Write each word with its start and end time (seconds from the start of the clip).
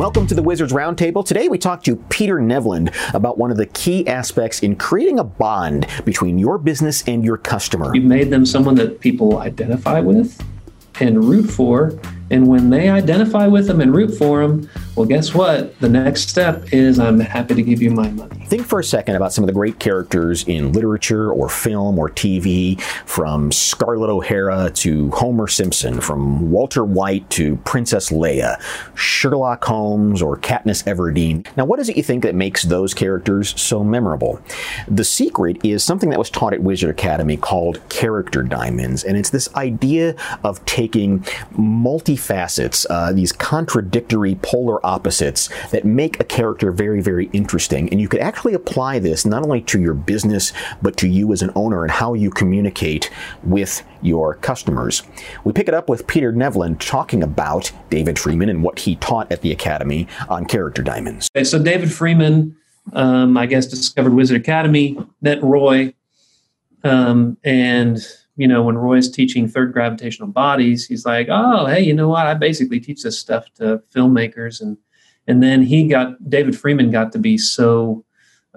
Welcome 0.00 0.26
to 0.28 0.34
the 0.34 0.42
Wizards 0.42 0.72
Roundtable. 0.72 1.22
Today 1.22 1.48
we 1.48 1.58
talk 1.58 1.82
to 1.82 1.94
Peter 1.94 2.40
Nevland 2.40 2.90
about 3.12 3.36
one 3.36 3.50
of 3.50 3.58
the 3.58 3.66
key 3.66 4.06
aspects 4.06 4.60
in 4.60 4.76
creating 4.76 5.18
a 5.18 5.24
bond 5.24 5.86
between 6.06 6.38
your 6.38 6.56
business 6.56 7.06
and 7.06 7.22
your 7.22 7.36
customer. 7.36 7.94
You've 7.94 8.06
made 8.06 8.30
them 8.30 8.46
someone 8.46 8.76
that 8.76 9.00
people 9.00 9.40
identify 9.40 10.00
with 10.00 10.42
and 11.00 11.22
root 11.22 11.50
for. 11.50 12.00
And 12.30 12.46
when 12.46 12.70
they 12.70 12.88
identify 12.88 13.46
with 13.46 13.66
them 13.66 13.80
and 13.80 13.94
root 13.94 14.16
for 14.16 14.40
them, 14.40 14.68
well, 14.94 15.06
guess 15.06 15.34
what? 15.34 15.78
The 15.80 15.88
next 15.88 16.28
step 16.28 16.72
is 16.72 16.98
I'm 16.98 17.18
happy 17.18 17.54
to 17.54 17.62
give 17.62 17.82
you 17.82 17.90
my 17.90 18.08
money. 18.10 18.44
Think 18.46 18.66
for 18.66 18.80
a 18.80 18.84
second 18.84 19.16
about 19.16 19.32
some 19.32 19.42
of 19.42 19.46
the 19.46 19.54
great 19.54 19.78
characters 19.78 20.44
in 20.46 20.72
literature 20.72 21.32
or 21.32 21.48
film 21.48 21.98
or 21.98 22.08
TV, 22.08 22.80
from 23.06 23.50
Scarlett 23.50 24.10
O'Hara 24.10 24.70
to 24.74 25.10
Homer 25.10 25.48
Simpson, 25.48 26.00
from 26.00 26.50
Walter 26.50 26.84
White 26.84 27.28
to 27.30 27.56
Princess 27.58 28.10
Leia, 28.10 28.60
Sherlock 28.94 29.64
Holmes 29.64 30.22
or 30.22 30.36
Katniss 30.36 30.84
Everdeen. 30.84 31.46
Now, 31.56 31.64
what 31.64 31.80
is 31.80 31.88
it 31.88 31.96
you 31.96 32.02
think 32.02 32.22
that 32.22 32.34
makes 32.34 32.62
those 32.64 32.94
characters 32.94 33.60
so 33.60 33.82
memorable? 33.82 34.40
The 34.88 35.04
secret 35.04 35.64
is 35.64 35.82
something 35.82 36.10
that 36.10 36.18
was 36.18 36.30
taught 36.30 36.52
at 36.52 36.62
Wizard 36.62 36.90
Academy 36.90 37.36
called 37.36 37.80
character 37.88 38.42
diamonds, 38.42 39.02
and 39.04 39.16
it's 39.16 39.30
this 39.30 39.52
idea 39.54 40.14
of 40.44 40.64
taking 40.64 41.24
multifacets, 42.20 42.86
uh, 42.90 43.12
these 43.12 43.32
contradictory 43.32 44.36
polar 44.36 44.84
opposites 44.84 45.48
that 45.70 45.84
make 45.84 46.20
a 46.20 46.24
character 46.24 46.72
very, 46.72 47.00
very 47.00 47.26
interesting. 47.32 47.88
And 47.90 48.00
you 48.00 48.08
could 48.08 48.20
actually 48.20 48.54
apply 48.54 48.98
this 48.98 49.24
not 49.24 49.42
only 49.42 49.60
to 49.62 49.80
your 49.80 49.94
business, 49.94 50.52
but 50.82 50.96
to 50.98 51.08
you 51.08 51.32
as 51.32 51.42
an 51.42 51.50
owner 51.54 51.82
and 51.82 51.90
how 51.90 52.14
you 52.14 52.30
communicate 52.30 53.10
with 53.42 53.82
your 54.02 54.36
customers. 54.36 55.02
We 55.44 55.52
pick 55.52 55.68
it 55.68 55.74
up 55.74 55.88
with 55.88 56.06
Peter 56.06 56.32
Nevland 56.32 56.80
talking 56.80 57.22
about 57.22 57.70
David 57.90 58.18
Freeman 58.18 58.48
and 58.48 58.62
what 58.62 58.80
he 58.80 58.96
taught 58.96 59.30
at 59.30 59.42
the 59.42 59.52
Academy 59.52 60.06
on 60.28 60.46
character 60.46 60.82
diamonds. 60.82 61.28
Okay, 61.36 61.44
so 61.44 61.62
David 61.62 61.92
Freeman, 61.92 62.56
um, 62.92 63.36
I 63.36 63.46
guess, 63.46 63.66
discovered 63.66 64.14
Wizard 64.14 64.40
Academy, 64.40 64.98
met 65.20 65.42
Roy, 65.42 65.94
um, 66.82 67.36
and 67.44 67.98
you 68.40 68.48
know, 68.48 68.62
when 68.62 68.78
Roy's 68.78 69.10
teaching 69.10 69.46
third 69.46 69.70
gravitational 69.74 70.28
bodies, 70.28 70.86
he's 70.86 71.04
like, 71.04 71.28
"Oh, 71.30 71.66
hey, 71.66 71.82
you 71.82 71.92
know 71.92 72.08
what? 72.08 72.26
I 72.26 72.32
basically 72.32 72.80
teach 72.80 73.02
this 73.02 73.18
stuff 73.18 73.52
to 73.56 73.82
filmmakers." 73.94 74.62
And 74.62 74.78
and 75.26 75.42
then 75.42 75.60
he 75.60 75.86
got 75.86 76.30
David 76.30 76.58
Freeman 76.58 76.90
got 76.90 77.12
to 77.12 77.18
be 77.18 77.36
so 77.36 78.02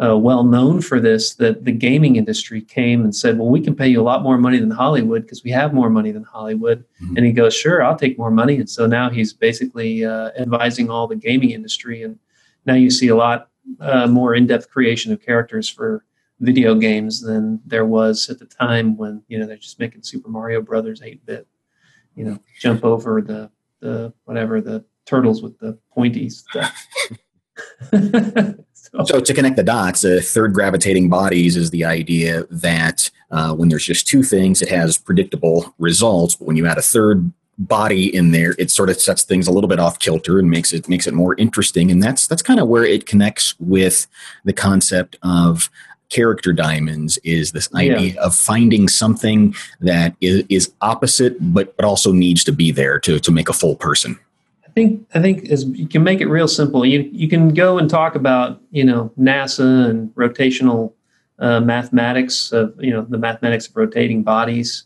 uh, 0.01 0.17
well 0.17 0.45
known 0.45 0.79
for 0.79 1.01
this 1.01 1.35
that 1.35 1.65
the 1.65 1.73
gaming 1.73 2.15
industry 2.15 2.61
came 2.61 3.03
and 3.03 3.13
said, 3.13 3.37
"Well, 3.37 3.49
we 3.49 3.59
can 3.59 3.75
pay 3.75 3.89
you 3.89 3.99
a 3.99 4.09
lot 4.11 4.23
more 4.23 4.37
money 4.37 4.57
than 4.57 4.71
Hollywood 4.71 5.23
because 5.23 5.43
we 5.43 5.51
have 5.51 5.73
more 5.73 5.89
money 5.89 6.11
than 6.11 6.23
Hollywood." 6.23 6.85
Mm-hmm. 7.03 7.17
And 7.17 7.25
he 7.25 7.33
goes, 7.33 7.53
"Sure, 7.53 7.83
I'll 7.83 7.97
take 7.97 8.17
more 8.17 8.31
money." 8.31 8.55
And 8.55 8.69
so 8.69 8.87
now 8.87 9.09
he's 9.09 9.33
basically 9.33 10.05
uh, 10.05 10.29
advising 10.37 10.89
all 10.89 11.07
the 11.07 11.17
gaming 11.17 11.49
industry, 11.49 12.03
and 12.03 12.17
now 12.65 12.75
you 12.75 12.89
see 12.89 13.09
a 13.09 13.17
lot 13.17 13.49
uh, 13.81 14.07
more 14.07 14.33
in-depth 14.33 14.69
creation 14.69 15.11
of 15.11 15.21
characters 15.21 15.67
for 15.67 16.05
video 16.43 16.75
games 16.75 17.21
than 17.21 17.61
there 17.65 17.85
was 17.85 18.29
at 18.29 18.37
the 18.37 18.45
time 18.45 18.97
when 18.97 19.23
you 19.27 19.39
know 19.39 19.45
they're 19.45 19.57
just 19.57 19.79
making 19.79 20.03
Super 20.03 20.29
Mario 20.29 20.61
Brothers 20.61 21.01
8-bit. 21.01 21.47
You 22.15 22.25
know, 22.25 22.39
jump 22.59 22.83
over 22.83 23.21
the 23.21 23.49
the 23.79 24.13
whatever 24.25 24.61
the 24.61 24.85
turtles 25.05 25.41
with 25.41 25.57
the 25.59 25.77
pointy 25.93 26.29
stuff. 26.29 26.87
so. 28.73 29.03
so. 29.05 29.19
to 29.19 29.33
connect 29.33 29.55
the 29.55 29.63
dots, 29.63 30.05
uh, 30.05 30.21
third 30.23 30.53
gravitating 30.53 31.09
bodies 31.09 31.55
is 31.55 31.71
the 31.71 31.85
idea 31.85 32.45
that 32.51 33.09
uh, 33.31 33.53
when 33.53 33.69
there's 33.69 33.85
just 33.85 34.07
two 34.07 34.21
things, 34.21 34.61
it 34.61 34.69
has 34.69 34.97
predictable 34.97 35.73
results. 35.79 36.35
But 36.35 36.45
when 36.45 36.55
you 36.55 36.67
add 36.67 36.77
a 36.77 36.83
third 36.83 37.31
body 37.57 38.13
in 38.13 38.31
there, 38.31 38.55
it 38.57 38.71
sort 38.71 38.89
of 38.89 38.99
sets 38.99 39.23
things 39.23 39.47
a 39.47 39.51
little 39.51 39.67
bit 39.67 39.79
off 39.79 39.99
kilter 39.99 40.39
and 40.39 40.49
makes 40.49 40.73
it 40.73 40.87
makes 40.89 41.07
it 41.07 41.13
more 41.13 41.35
interesting. 41.35 41.89
And 41.89 42.01
that's 42.01 42.27
that's 42.27 42.41
kind 42.41 42.59
of 42.59 42.67
where 42.67 42.85
it 42.85 43.05
connects 43.05 43.55
with 43.59 44.07
the 44.43 44.53
concept 44.53 45.17
of 45.23 45.69
character 46.13 46.53
diamonds 46.53 47.17
is 47.23 47.51
this 47.51 47.73
idea 47.73 48.13
yeah. 48.13 48.21
of 48.21 48.35
finding 48.35 48.87
something 48.87 49.55
that 49.81 50.15
is, 50.21 50.43
is 50.49 50.73
opposite 50.81 51.35
but, 51.39 51.75
but 51.75 51.85
also 51.85 52.11
needs 52.11 52.43
to 52.43 52.51
be 52.51 52.71
there 52.71 52.99
to, 52.99 53.19
to 53.19 53.31
make 53.31 53.49
a 53.49 53.53
full 53.53 53.75
person. 53.75 54.19
I 54.65 54.69
think 54.73 55.07
i 55.13 55.21
think 55.21 55.49
as 55.49 55.65
you 55.65 55.87
can 55.87 56.03
make 56.03 56.21
it 56.21 56.27
real 56.27 56.47
simple. 56.47 56.85
You, 56.85 57.09
you 57.11 57.27
can 57.27 57.53
go 57.53 57.77
and 57.77 57.89
talk 57.89 58.15
about 58.15 58.61
you 58.71 58.83
know 58.83 59.11
nasa 59.19 59.89
and 59.89 60.09
rotational 60.15 60.93
uh, 61.39 61.59
mathematics 61.59 62.51
of 62.51 62.73
you 62.79 62.91
know 62.91 63.05
the 63.09 63.17
mathematics 63.17 63.67
of 63.67 63.75
rotating 63.75 64.23
bodies. 64.23 64.85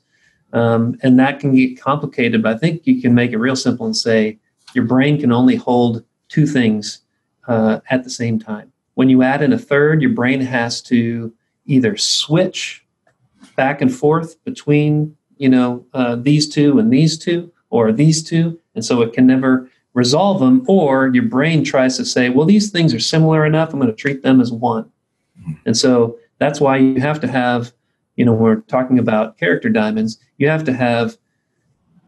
Um, 0.54 0.98
and 1.04 1.20
that 1.20 1.42
can 1.42 1.54
get 1.54 1.78
complicated 1.78 2.42
but 2.42 2.56
i 2.56 2.58
think 2.58 2.88
you 2.88 3.02
can 3.02 3.14
make 3.14 3.32
it 3.34 3.38
real 3.38 3.58
simple 3.58 3.86
and 3.86 3.98
say 3.98 4.40
your 4.74 4.86
brain 4.86 5.20
can 5.20 5.34
only 5.34 5.58
hold 5.58 6.06
two 6.30 6.48
things 6.48 7.02
uh, 7.50 7.82
at 7.90 8.06
the 8.06 8.10
same 8.10 8.40
time 8.40 8.72
when 8.98 9.10
you 9.10 9.22
add 9.22 9.44
in 9.44 9.54
a 9.54 9.60
third, 9.60 10.02
your 10.02 10.10
brain 10.10 10.42
has 10.42 10.82
to 10.82 11.32
either 11.68 11.96
switch 11.98 12.84
back 13.56 13.80
and 13.80 13.94
forth 13.94 14.44
between 14.44 15.16
you 15.38 15.48
know 15.48 15.86
uh, 15.94 16.16
these 16.16 16.50
two 16.50 16.80
and 16.80 16.92
these 16.92 17.16
two 17.16 17.54
or 17.70 17.92
these 17.92 18.24
two, 18.24 18.60
and 18.74 18.84
so 18.84 19.04
it 19.04 19.14
can 19.14 19.28
never 19.28 19.70
resolve 19.94 20.40
them. 20.40 20.64
Or 20.68 21.12
your 21.14 21.26
brain 21.26 21.64
tries 21.64 21.96
to 21.98 22.06
say, 22.06 22.30
well, 22.30 22.48
these 22.48 22.72
things 22.72 22.92
are 22.92 23.00
similar 23.00 23.46
enough. 23.46 23.72
I'm 23.72 23.80
going 23.80 23.92
to 23.92 23.96
treat 23.96 24.24
them 24.24 24.42
as 24.42 24.52
one. 24.52 24.92
And 25.68 25.78
so 25.78 26.18
that's 26.40 26.60
why 26.60 26.78
you 26.78 27.00
have 27.00 27.20
to 27.20 27.28
have, 27.28 27.74
you 28.16 28.26
know, 28.26 28.34
we're 28.34 28.62
talking 28.62 28.98
about 28.98 29.38
character 29.38 29.70
diamonds. 29.70 30.18
You 30.40 30.50
have 30.50 30.64
to 30.64 30.74
have 30.74 31.18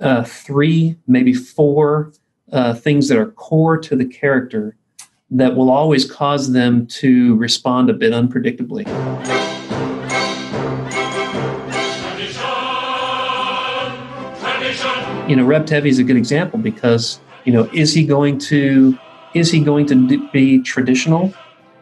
uh, 0.01 0.23
three, 0.23 0.97
maybe 1.05 1.35
four 1.35 2.13
uh, 2.51 2.73
things 2.73 3.09
that 3.09 3.19
are 3.19 3.29
core 3.29 3.78
to 3.78 3.95
the 3.95 4.05
character 4.05 4.75
that 5.31 5.56
will 5.56 5.69
always 5.69 6.09
cause 6.09 6.51
them 6.51 6.88
to 6.88 7.35
respond 7.35 7.90
a 7.90 7.94
bit 7.94 8.13
unpredictably. 8.13 8.88
You 15.29 15.35
know, 15.35 15.45
Reb 15.45 15.67
Tevye 15.67 15.90
is 15.90 16.00
a 16.00 16.03
good 16.03 16.17
example 16.17 16.57
because 16.57 17.19
you 17.45 17.53
know, 17.53 17.69
is 17.73 17.94
he 17.94 18.06
going 18.06 18.38
to 18.40 18.97
is 19.34 19.51
he 19.51 19.63
going 19.63 19.85
to 19.88 20.29
be 20.31 20.62
traditional 20.62 21.34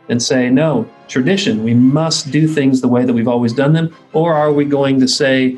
and 0.09 0.21
say 0.21 0.49
no 0.49 0.89
tradition? 1.07 1.63
We 1.63 1.73
must 1.73 2.31
do 2.31 2.47
things 2.47 2.81
the 2.81 2.87
way 2.87 3.05
that 3.05 3.13
we've 3.13 3.27
always 3.27 3.53
done 3.53 3.73
them, 3.73 3.95
or 4.13 4.33
are 4.33 4.51
we 4.51 4.65
going 4.65 4.99
to 4.99 5.07
say 5.07 5.57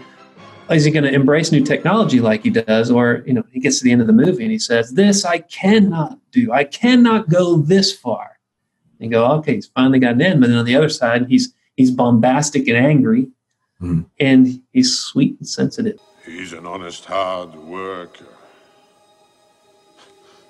is 0.69 0.85
he 0.85 0.91
going 0.91 1.03
to 1.03 1.11
embrace 1.11 1.51
new 1.51 1.63
technology 1.63 2.19
like 2.19 2.43
he 2.43 2.51
does 2.51 2.91
or 2.91 3.23
you 3.25 3.33
know 3.33 3.43
he 3.51 3.59
gets 3.59 3.79
to 3.79 3.83
the 3.83 3.91
end 3.91 4.01
of 4.01 4.07
the 4.07 4.13
movie 4.13 4.43
and 4.43 4.51
he 4.51 4.59
says 4.59 4.91
this 4.91 5.25
i 5.25 5.39
cannot 5.39 6.18
do 6.31 6.51
i 6.51 6.63
cannot 6.63 7.29
go 7.29 7.57
this 7.57 7.91
far 7.93 8.39
and 8.99 9.11
go 9.11 9.25
okay 9.25 9.55
he's 9.55 9.67
finally 9.67 9.99
gotten 9.99 10.21
in 10.21 10.39
but 10.39 10.47
then 10.47 10.57
on 10.57 10.65
the 10.65 10.75
other 10.75 10.89
side 10.89 11.27
he's 11.27 11.53
he's 11.75 11.91
bombastic 11.91 12.67
and 12.67 12.77
angry 12.77 13.27
mm. 13.81 14.05
and 14.19 14.61
he's 14.71 14.97
sweet 14.97 15.37
and 15.39 15.47
sensitive 15.47 15.99
he's 16.25 16.53
an 16.53 16.65
honest 16.65 17.05
hard 17.05 17.53
worker 17.55 18.25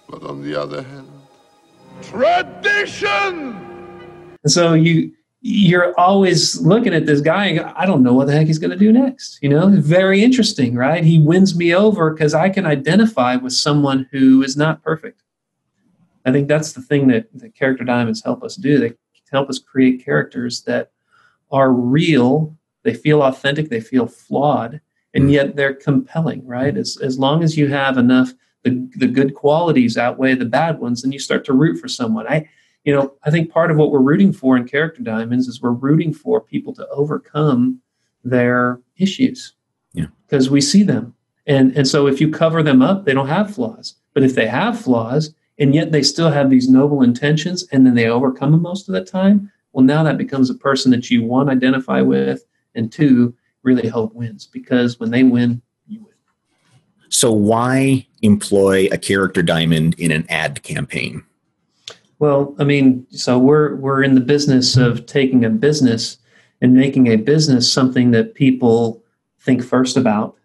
but 0.09 0.23
on 0.23 0.41
the 0.41 0.59
other 0.59 0.81
hand 0.81 1.09
tradition 2.01 3.55
and 4.43 4.51
so 4.51 4.73
you 4.73 5.11
you're 5.41 5.97
always 5.97 6.59
looking 6.61 6.93
at 6.93 7.05
this 7.05 7.21
guy 7.21 7.45
and 7.45 7.59
go, 7.59 7.73
I 7.75 7.85
don't 7.85 8.03
know 8.03 8.13
what 8.13 8.27
the 8.27 8.33
heck 8.33 8.47
he's 8.47 8.59
going 8.59 8.71
to 8.71 8.77
do 8.77 8.91
next. 8.91 9.39
You 9.41 9.49
know, 9.49 9.69
very 9.69 10.21
interesting, 10.21 10.75
right? 10.75 11.03
He 11.03 11.19
wins 11.19 11.55
me 11.55 11.73
over 11.73 12.11
because 12.11 12.33
I 12.33 12.49
can 12.49 12.65
identify 12.65 13.37
with 13.37 13.53
someone 13.53 14.07
who 14.11 14.43
is 14.43 14.57
not 14.57 14.83
perfect. 14.83 15.21
I 16.25 16.31
think 16.31 16.47
that's 16.47 16.73
the 16.73 16.81
thing 16.81 17.07
that 17.07 17.27
the 17.33 17.49
character 17.49 17.83
diamonds 17.83 18.23
help 18.23 18.43
us 18.43 18.55
do. 18.55 18.77
They 18.77 18.93
help 19.31 19.49
us 19.49 19.59
create 19.59 20.03
characters 20.03 20.61
that 20.63 20.91
are 21.51 21.71
real, 21.71 22.55
they 22.83 22.93
feel 22.93 23.23
authentic, 23.23 23.69
they 23.69 23.81
feel 23.81 24.07
flawed, 24.07 24.81
and 25.13 25.25
mm. 25.25 25.31
yet 25.31 25.55
they're 25.55 25.73
compelling, 25.73 26.45
right? 26.45 26.75
As, 26.77 26.97
as 27.01 27.17
long 27.17 27.43
as 27.43 27.57
you 27.57 27.67
have 27.67 27.97
enough, 27.97 28.33
the, 28.63 28.89
the 28.95 29.07
good 29.07 29.35
qualities 29.35 29.97
outweigh 29.97 30.35
the 30.35 30.45
bad 30.45 30.79
ones, 30.79 31.01
then 31.01 31.11
you 31.11 31.19
start 31.19 31.45
to 31.45 31.53
root 31.53 31.79
for 31.79 31.87
someone. 31.87 32.27
I, 32.27 32.47
you 32.83 32.93
know, 32.93 33.13
I 33.23 33.31
think 33.31 33.51
part 33.51 33.71
of 33.71 33.77
what 33.77 33.91
we're 33.91 33.99
rooting 34.01 34.33
for 34.33 34.57
in 34.57 34.67
Character 34.67 35.01
Diamonds 35.01 35.47
is 35.47 35.61
we're 35.61 35.71
rooting 35.71 36.13
for 36.13 36.41
people 36.41 36.73
to 36.75 36.87
overcome 36.89 37.81
their 38.23 38.79
issues. 38.97 39.53
Yeah. 39.93 40.07
Because 40.27 40.49
we 40.49 40.61
see 40.61 40.83
them. 40.83 41.15
And 41.47 41.75
and 41.75 41.87
so 41.87 42.05
if 42.05 42.21
you 42.21 42.29
cover 42.29 42.61
them 42.61 42.81
up, 42.81 43.05
they 43.05 43.13
don't 43.13 43.27
have 43.27 43.53
flaws. 43.53 43.95
But 44.13 44.23
if 44.23 44.35
they 44.35 44.47
have 44.47 44.79
flaws 44.79 45.33
and 45.59 45.75
yet 45.75 45.91
they 45.91 46.03
still 46.03 46.31
have 46.31 46.49
these 46.49 46.69
noble 46.69 47.01
intentions 47.01 47.67
and 47.71 47.85
then 47.85 47.95
they 47.95 48.07
overcome 48.07 48.51
them 48.51 48.61
most 48.61 48.87
of 48.87 48.93
the 48.93 49.03
time, 49.03 49.51
well 49.73 49.83
now 49.83 50.03
that 50.03 50.17
becomes 50.17 50.49
a 50.49 50.55
person 50.55 50.91
that 50.91 51.09
you 51.09 51.23
one 51.23 51.49
identify 51.49 52.01
with 52.01 52.45
and 52.75 52.91
two 52.91 53.35
really 53.63 53.87
hope 53.87 54.13
wins 54.13 54.47
because 54.47 54.99
when 54.99 55.11
they 55.11 55.23
win, 55.23 55.61
you 55.87 55.99
win. 56.01 56.13
So 57.09 57.31
why 57.31 58.07
employ 58.21 58.87
a 58.91 58.97
character 58.97 59.41
diamond 59.41 59.95
in 59.99 60.11
an 60.11 60.25
ad 60.29 60.63
campaign? 60.63 61.23
Well, 62.19 62.55
I 62.59 62.65
mean, 62.65 63.07
so 63.11 63.39
we're 63.39 63.75
we're 63.75 64.03
in 64.03 64.15
the 64.15 64.21
business 64.21 64.75
of 64.75 65.05
taking 65.05 65.45
a 65.45 65.49
business 65.49 66.17
and 66.61 66.73
making 66.73 67.07
a 67.07 67.15
business 67.15 67.71
something 67.71 68.11
that 68.11 68.35
people 68.35 69.01
think 69.39 69.63
first 69.63 69.95
about, 69.95 70.35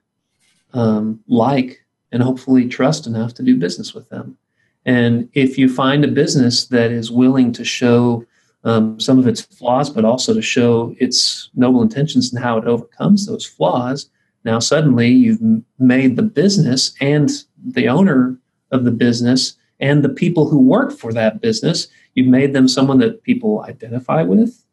um, 0.72 1.20
like, 1.26 1.84
and 2.12 2.22
hopefully 2.22 2.69
trust 2.69 3.08
enough 3.08 3.34
to 3.34 3.43
do 3.43 3.56
business 3.56 3.93
with 3.93 4.08
them. 4.08 4.38
And 4.86 5.28
if 5.32 5.56
you 5.56 5.69
find 5.69 6.04
a 6.04 6.08
business 6.08 6.66
that 6.66 6.90
is 6.90 7.10
willing 7.10 7.52
to 7.52 7.64
show 7.64 8.25
um, 8.64 8.98
some 8.98 9.19
of 9.19 9.26
its 9.26 9.42
flaws, 9.42 9.90
but 9.90 10.04
also 10.04 10.34
to 10.34 10.42
show 10.42 10.94
its 10.98 11.50
noble 11.54 11.82
intentions 11.82 12.32
and 12.32 12.42
how 12.42 12.58
it 12.58 12.66
overcomes 12.66 13.26
those 13.26 13.46
flaws, 13.46 14.10
now 14.44 14.58
suddenly 14.58 15.08
you've 15.08 15.40
made 15.78 16.16
the 16.16 16.22
business 16.22 16.94
and 17.00 17.31
the 17.64 17.88
owner 17.88 18.38
of 18.70 18.84
the 18.84 18.90
business 18.90 19.56
and 19.81 20.02
the 20.02 20.08
people 20.08 20.48
who 20.48 20.58
work 20.58 20.92
for 20.92 21.12
that 21.12 21.40
business, 21.40 21.88
you've 22.14 22.26
made 22.26 22.52
them 22.52 22.69
someone 22.69 22.98
that 22.98 23.22
people 23.22 23.62
identify 23.62 24.22
with 24.22 24.64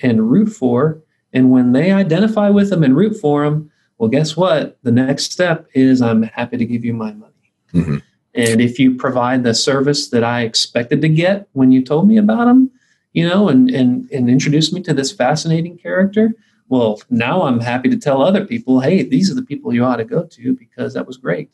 and 0.00 0.30
root 0.30 0.46
for. 0.46 1.02
And 1.32 1.50
when 1.50 1.72
they 1.72 1.90
identify 1.90 2.50
with 2.50 2.70
them 2.70 2.82
and 2.82 2.96
root 2.96 3.16
for 3.16 3.44
them, 3.44 3.70
well, 3.98 4.08
guess 4.08 4.36
what? 4.36 4.78
The 4.82 4.92
next 4.92 5.32
step 5.32 5.66
is 5.74 6.02
I'm 6.02 6.22
happy 6.22 6.56
to 6.56 6.64
give 6.64 6.84
you 6.84 6.92
my 6.92 7.12
money. 7.12 7.32
Mm-hmm. 7.72 7.96
And 8.34 8.60
if 8.60 8.78
you 8.78 8.96
provide 8.96 9.44
the 9.44 9.54
service 9.54 10.08
that 10.08 10.24
I 10.24 10.42
expected 10.42 11.00
to 11.02 11.08
get 11.08 11.48
when 11.52 11.70
you 11.70 11.82
told 11.82 12.08
me 12.08 12.16
about 12.16 12.46
them, 12.46 12.70
you 13.12 13.28
know, 13.28 13.48
and 13.48 13.70
and 13.70 14.10
and 14.10 14.28
introduced 14.28 14.72
me 14.72 14.82
to 14.82 14.92
this 14.92 15.12
fascinating 15.12 15.78
character, 15.78 16.34
well, 16.68 17.00
now 17.10 17.42
I'm 17.42 17.60
happy 17.60 17.88
to 17.90 17.96
tell 17.96 18.22
other 18.22 18.44
people, 18.44 18.80
hey, 18.80 19.02
these 19.02 19.30
are 19.30 19.34
the 19.34 19.42
people 19.42 19.72
you 19.72 19.84
ought 19.84 19.96
to 19.96 20.04
go 20.04 20.24
to 20.24 20.54
because 20.54 20.94
that 20.94 21.06
was 21.06 21.16
great. 21.16 21.50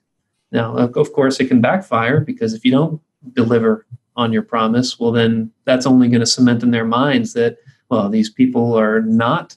Now, 0.52 0.76
of 0.76 1.12
course, 1.12 1.38
it 1.38 1.48
can 1.48 1.60
backfire 1.60 2.20
because 2.20 2.54
if 2.54 2.64
you 2.64 2.72
don't 2.72 3.00
deliver 3.34 3.86
on 4.16 4.32
your 4.32 4.42
promise, 4.42 4.98
well, 4.98 5.12
then 5.12 5.50
that's 5.64 5.86
only 5.86 6.08
going 6.08 6.20
to 6.20 6.26
cement 6.26 6.62
in 6.62 6.70
their 6.70 6.84
minds 6.84 7.34
that, 7.34 7.58
well, 7.88 8.08
these 8.08 8.30
people 8.30 8.74
are 8.78 9.00
not, 9.02 9.56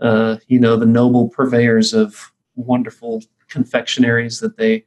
uh, 0.00 0.36
you 0.48 0.58
know, 0.58 0.76
the 0.76 0.86
noble 0.86 1.28
purveyors 1.28 1.92
of 1.94 2.32
wonderful 2.56 3.22
confectionaries 3.48 4.40
that 4.40 4.56
they 4.56 4.84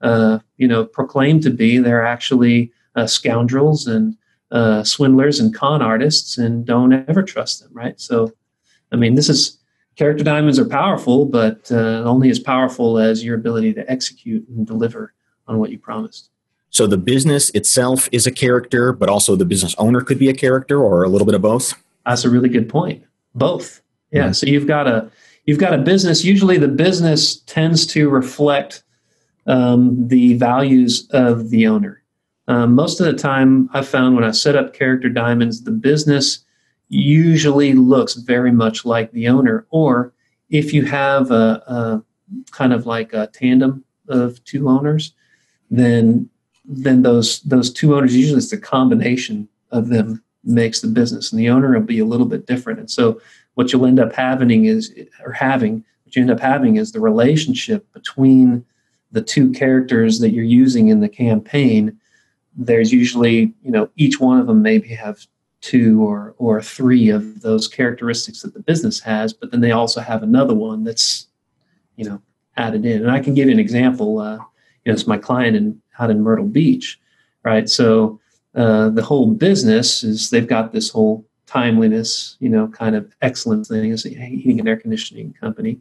uh, 0.00 0.38
you 0.56 0.68
know, 0.68 0.84
proclaim 0.84 1.40
to 1.40 1.50
be. 1.50 1.78
They're 1.78 2.04
actually 2.04 2.72
uh, 2.94 3.06
scoundrels 3.06 3.86
and 3.86 4.16
uh, 4.50 4.84
swindlers 4.84 5.40
and 5.40 5.54
con 5.54 5.82
artists, 5.82 6.38
and 6.38 6.64
don't 6.64 6.92
ever 6.92 7.22
trust 7.22 7.62
them, 7.62 7.70
right? 7.72 8.00
So, 8.00 8.32
I 8.92 8.96
mean, 8.96 9.14
this 9.14 9.28
is 9.28 9.58
character 9.96 10.22
diamonds 10.22 10.58
are 10.58 10.68
powerful, 10.68 11.24
but 11.24 11.70
uh, 11.72 12.02
only 12.04 12.30
as 12.30 12.38
powerful 12.38 12.98
as 12.98 13.24
your 13.24 13.34
ability 13.34 13.74
to 13.74 13.90
execute 13.90 14.46
and 14.48 14.66
deliver 14.66 15.14
on 15.48 15.58
what 15.58 15.70
you 15.70 15.78
promised. 15.78 16.30
So 16.70 16.86
the 16.86 16.98
business 16.98 17.50
itself 17.50 18.08
is 18.12 18.26
a 18.26 18.30
character, 18.30 18.92
but 18.92 19.08
also 19.08 19.34
the 19.34 19.44
business 19.44 19.74
owner 19.78 20.00
could 20.02 20.18
be 20.18 20.28
a 20.28 20.34
character, 20.34 20.82
or 20.82 21.04
a 21.04 21.08
little 21.08 21.26
bit 21.26 21.34
of 21.34 21.42
both. 21.42 21.74
That's 22.04 22.24
a 22.24 22.30
really 22.30 22.48
good 22.48 22.68
point. 22.68 23.04
Both, 23.34 23.82
yeah. 24.12 24.24
Mm-hmm. 24.24 24.32
So 24.32 24.46
you've 24.46 24.66
got 24.66 24.86
a 24.86 25.10
you've 25.46 25.58
got 25.58 25.72
a 25.74 25.78
business. 25.78 26.24
Usually, 26.24 26.58
the 26.58 26.68
business 26.68 27.36
tends 27.40 27.86
to 27.88 28.08
reflect 28.08 28.82
um, 29.46 30.08
the 30.08 30.34
values 30.34 31.08
of 31.10 31.50
the 31.50 31.66
owner. 31.66 32.02
Um, 32.48 32.74
most 32.74 33.00
of 33.00 33.06
the 33.06 33.14
time, 33.14 33.68
I've 33.72 33.88
found 33.88 34.14
when 34.14 34.24
I 34.24 34.30
set 34.30 34.56
up 34.56 34.74
character 34.74 35.08
diamonds, 35.08 35.62
the 35.62 35.72
business 35.72 36.44
usually 36.88 37.74
looks 37.74 38.14
very 38.14 38.52
much 38.52 38.84
like 38.84 39.10
the 39.12 39.28
owner. 39.28 39.66
Or 39.70 40.12
if 40.50 40.72
you 40.72 40.84
have 40.84 41.30
a, 41.30 41.62
a 41.66 42.02
kind 42.52 42.72
of 42.72 42.86
like 42.86 43.12
a 43.12 43.26
tandem 43.28 43.84
of 44.08 44.42
two 44.44 44.68
owners, 44.68 45.12
then 45.70 46.28
then 46.68 47.02
those 47.02 47.40
those 47.42 47.72
two 47.72 47.94
owners 47.94 48.16
usually 48.16 48.38
it's 48.38 48.50
the 48.50 48.58
combination 48.58 49.48
of 49.70 49.88
them 49.88 50.22
makes 50.44 50.80
the 50.80 50.88
business, 50.88 51.32
and 51.32 51.40
the 51.40 51.48
owner 51.48 51.72
will 51.72 51.86
be 51.86 51.98
a 51.98 52.04
little 52.04 52.26
bit 52.26 52.46
different. 52.46 52.78
And 52.78 52.90
so, 52.90 53.20
what 53.54 53.72
you'll 53.72 53.86
end 53.86 54.00
up 54.00 54.12
having 54.12 54.64
is 54.64 54.94
or 55.24 55.32
having 55.32 55.84
what 56.04 56.14
you 56.14 56.22
end 56.22 56.30
up 56.30 56.40
having 56.40 56.76
is 56.76 56.92
the 56.92 57.00
relationship 57.00 57.92
between 57.92 58.64
the 59.16 59.22
two 59.22 59.50
characters 59.50 60.20
that 60.20 60.32
you're 60.32 60.44
using 60.44 60.88
in 60.88 61.00
the 61.00 61.08
campaign, 61.08 61.98
there's 62.54 62.92
usually, 62.92 63.54
you 63.62 63.70
know, 63.70 63.88
each 63.96 64.20
one 64.20 64.38
of 64.38 64.46
them 64.46 64.60
maybe 64.60 64.88
have 64.88 65.26
two 65.62 66.06
or 66.06 66.34
or 66.36 66.60
three 66.60 67.08
of 67.08 67.40
those 67.40 67.66
characteristics 67.66 68.42
that 68.42 68.52
the 68.52 68.60
business 68.60 69.00
has, 69.00 69.32
but 69.32 69.50
then 69.50 69.62
they 69.62 69.72
also 69.72 70.02
have 70.02 70.22
another 70.22 70.52
one 70.52 70.84
that's, 70.84 71.28
you 71.96 72.04
know, 72.04 72.20
added 72.58 72.84
in. 72.84 73.00
And 73.00 73.10
I 73.10 73.20
can 73.20 73.32
give 73.32 73.46
you 73.46 73.52
an 73.52 73.58
example. 73.58 74.18
Uh, 74.18 74.36
you 74.84 74.92
know, 74.92 74.92
it's 74.92 75.06
my 75.06 75.16
client 75.16 75.56
in 75.56 75.80
out 75.98 76.10
in 76.10 76.22
Myrtle 76.22 76.44
Beach, 76.44 77.00
right? 77.42 77.70
So 77.70 78.20
uh, 78.54 78.90
the 78.90 79.02
whole 79.02 79.28
business 79.28 80.04
is 80.04 80.28
they've 80.28 80.46
got 80.46 80.72
this 80.72 80.90
whole 80.90 81.24
timeliness, 81.46 82.36
you 82.38 82.50
know, 82.50 82.68
kind 82.68 82.94
of 82.94 83.16
excellence 83.22 83.68
thing. 83.68 83.92
It's 83.92 84.04
a 84.04 84.10
heating 84.10 84.60
and 84.60 84.68
air 84.68 84.76
conditioning 84.76 85.32
company, 85.40 85.80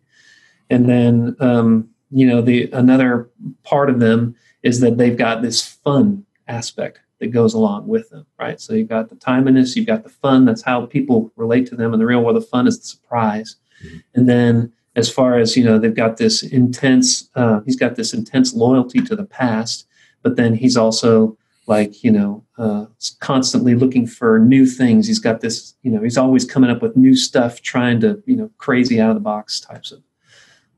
and 0.69 0.87
then 0.87 1.35
um, 1.41 1.89
you 2.15 2.25
know 2.25 2.41
the 2.41 2.71
another 2.71 3.29
part 3.63 3.89
of 3.89 3.99
them 3.99 4.35
is 4.63 4.79
that 4.79 4.97
they've 4.97 5.17
got 5.17 5.41
this 5.41 5.61
fun 5.61 6.25
aspect 6.47 7.01
that 7.19 7.27
goes 7.27 7.53
along 7.53 7.87
with 7.87 8.09
them 8.09 8.25
right 8.39 8.61
so 8.61 8.73
you've 8.73 8.87
got 8.87 9.09
the 9.09 9.15
timeliness 9.15 9.75
you've 9.75 9.85
got 9.85 10.03
the 10.03 10.09
fun 10.09 10.45
that's 10.45 10.61
how 10.61 10.85
people 10.85 11.31
relate 11.35 11.67
to 11.67 11.75
them 11.75 11.93
in 11.93 11.99
the 11.99 12.05
real 12.05 12.23
world 12.23 12.37
the 12.37 12.41
fun 12.41 12.67
is 12.67 12.79
the 12.79 12.85
surprise 12.85 13.57
mm-hmm. 13.83 13.97
and 14.15 14.29
then 14.29 14.71
as 14.95 15.11
far 15.11 15.37
as 15.37 15.57
you 15.57 15.63
know 15.63 15.77
they've 15.77 15.93
got 15.95 16.15
this 16.15 16.41
intense 16.41 17.29
uh, 17.35 17.59
he's 17.65 17.75
got 17.75 17.95
this 17.95 18.13
intense 18.13 18.53
loyalty 18.53 19.01
to 19.01 19.15
the 19.15 19.25
past 19.25 19.85
but 20.21 20.37
then 20.37 20.53
he's 20.53 20.77
also 20.77 21.37
like 21.67 22.01
you 22.01 22.11
know 22.11 22.41
uh, 22.57 22.85
constantly 23.19 23.75
looking 23.75 24.07
for 24.07 24.39
new 24.39 24.65
things 24.65 25.05
he's 25.05 25.19
got 25.19 25.41
this 25.41 25.73
you 25.83 25.91
know 25.91 26.01
he's 26.01 26.17
always 26.17 26.45
coming 26.45 26.69
up 26.69 26.81
with 26.81 26.95
new 26.95 27.15
stuff 27.15 27.61
trying 27.61 27.99
to 27.99 28.23
you 28.25 28.37
know 28.37 28.49
crazy 28.57 29.01
out 29.01 29.09
of 29.09 29.15
the 29.17 29.19
box 29.19 29.59
types 29.59 29.91
of 29.91 30.01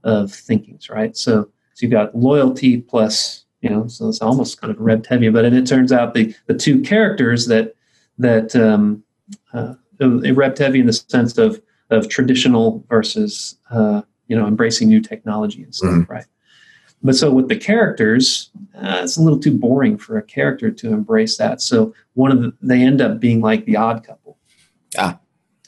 of 0.04 0.32
thinkings, 0.32 0.90
right? 0.90 1.16
So, 1.16 1.44
so 1.44 1.50
you've 1.82 1.92
got 1.92 2.16
loyalty 2.16 2.82
plus, 2.82 3.46
you 3.62 3.70
know, 3.70 3.88
so 3.88 4.10
it's 4.10 4.22
almost 4.22 4.60
kind 4.62 4.72
of 4.72 4.80
Reb 4.80 5.04
Tevye, 5.06 5.34
but 5.34 5.46
it 5.46 5.68
turns 5.68 5.92
out 5.92 6.14
the 6.14 6.34
the 6.48 6.54
two 6.54 6.82
characters 6.82 7.48
that 7.48 7.76
that 8.18 8.56
um, 8.56 9.04
uh, 9.54 9.76
Reb 10.00 10.56
Tevye 10.56 10.80
in 10.80 10.86
the 10.86 10.94
sense 10.94 11.38
of 11.38 11.62
of 11.90 12.10
traditional 12.10 12.84
versus 12.90 13.58
uh, 13.72 14.02
you 14.28 14.36
know 14.36 14.48
embracing 14.48 14.90
new 14.90 15.02
technology 15.02 15.64
and 15.64 15.74
stuff, 15.74 15.92
mm-hmm. 15.92 16.12
right? 16.12 16.26
But 17.04 17.16
so 17.16 17.32
with 17.32 17.48
the 17.48 17.56
characters, 17.56 18.50
uh, 18.76 19.02
it's 19.04 19.18
a 19.18 19.22
little 19.22 19.40
too 19.40 19.56
boring 19.56 19.98
for 19.98 20.18
a 20.18 20.24
character 20.24 20.72
to 20.72 20.94
embrace 20.94 21.38
that. 21.38 21.62
So 21.62 21.94
one 22.16 22.32
of 22.32 22.42
the, 22.42 22.54
they 22.62 22.82
end 22.82 23.02
up 23.02 23.20
being 23.20 23.40
like 23.40 23.66
the 23.66 23.78
odd 23.78 24.04
couple. 24.04 24.38
Ah. 24.98 25.20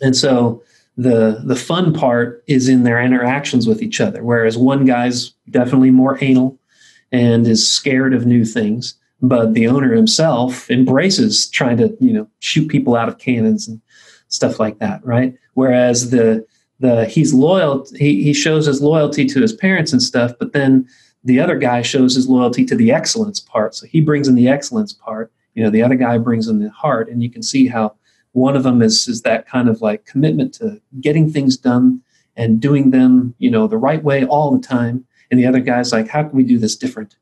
And 0.02 0.16
so 0.16 0.64
the 1.00 1.42
the 1.46 1.56
fun 1.56 1.94
part 1.94 2.44
is 2.48 2.68
in 2.68 2.84
their 2.84 3.02
interactions 3.02 3.68
with 3.68 3.82
each 3.82 4.02
other 4.02 4.24
whereas 4.24 4.58
one 4.58 4.84
guy's 4.84 5.32
definitely 5.50 5.92
more 5.92 6.18
anal 6.22 6.60
and 7.12 7.48
is 7.48 7.68
scared 7.68 8.14
of 8.14 8.26
new 8.26 8.44
things 8.44 8.96
but 9.22 9.54
the 9.54 9.68
owner 9.68 9.94
himself 9.94 10.70
embraces 10.70 11.48
trying 11.50 11.78
to 11.78 11.96
you 12.00 12.14
know 12.14 12.28
shoot 12.40 12.68
people 12.68 12.96
out 12.96 13.10
of 13.10 13.18
cannons 13.18 13.68
and 13.68 13.82
stuff 14.28 14.60
like 14.60 14.80
that 14.80 15.06
right? 15.06 15.36
Whereas 15.54 16.12
the 16.12 16.46
the 16.80 17.06
he's 17.06 17.34
loyal 17.34 17.86
he, 17.98 18.24
he 18.24 18.34
shows 18.34 18.66
his 18.66 18.82
loyalty 18.82 19.26
to 19.26 19.42
his 19.42 19.54
parents 19.54 19.92
and 19.92 20.02
stuff 20.02 20.32
but 20.40 20.54
then 20.54 20.88
the 21.24 21.40
other 21.40 21.58
guy 21.58 21.82
shows 21.82 22.16
his 22.16 22.30
loyalty 22.30 22.64
to 22.66 22.76
the 22.76 22.92
excellence 22.92 23.42
part. 23.42 23.76
So 23.76 23.86
he 23.86 24.00
brings 24.00 24.30
in 24.30 24.36
the 24.36 24.48
excellence 24.48 24.94
part 24.94 25.32
you 25.56 25.64
know 25.64 25.70
the 25.70 25.82
other 25.82 25.96
guy 25.96 26.18
brings 26.18 26.48
in 26.48 26.60
the 26.60 26.70
heart 26.70 27.10
and 27.10 27.22
you 27.22 27.30
can 27.30 27.44
see 27.44 27.68
how 27.68 27.96
one 28.40 28.56
of 28.56 28.64
them 28.64 28.82
is 28.82 29.08
is 29.08 29.22
that 29.24 29.48
kind 29.48 29.68
of 29.68 29.82
like 29.82 30.06
commitment 30.06 30.54
to 30.56 30.82
getting 31.02 31.32
things 31.32 31.58
done 31.58 32.02
and 32.36 32.62
doing 32.62 32.92
them, 32.92 33.36
you 33.38 33.52
know, 33.52 33.68
the 33.68 33.78
right 33.78 34.04
way 34.04 34.26
all 34.26 34.52
the 34.52 34.66
time. 34.66 35.06
And 35.30 35.40
the 35.40 35.46
other 35.46 35.60
guy's 35.60 35.92
like, 35.92 36.08
how 36.08 36.24
can 36.24 36.36
we 36.36 36.44
do 36.44 36.58
this 36.58 36.76
different? 36.76 37.18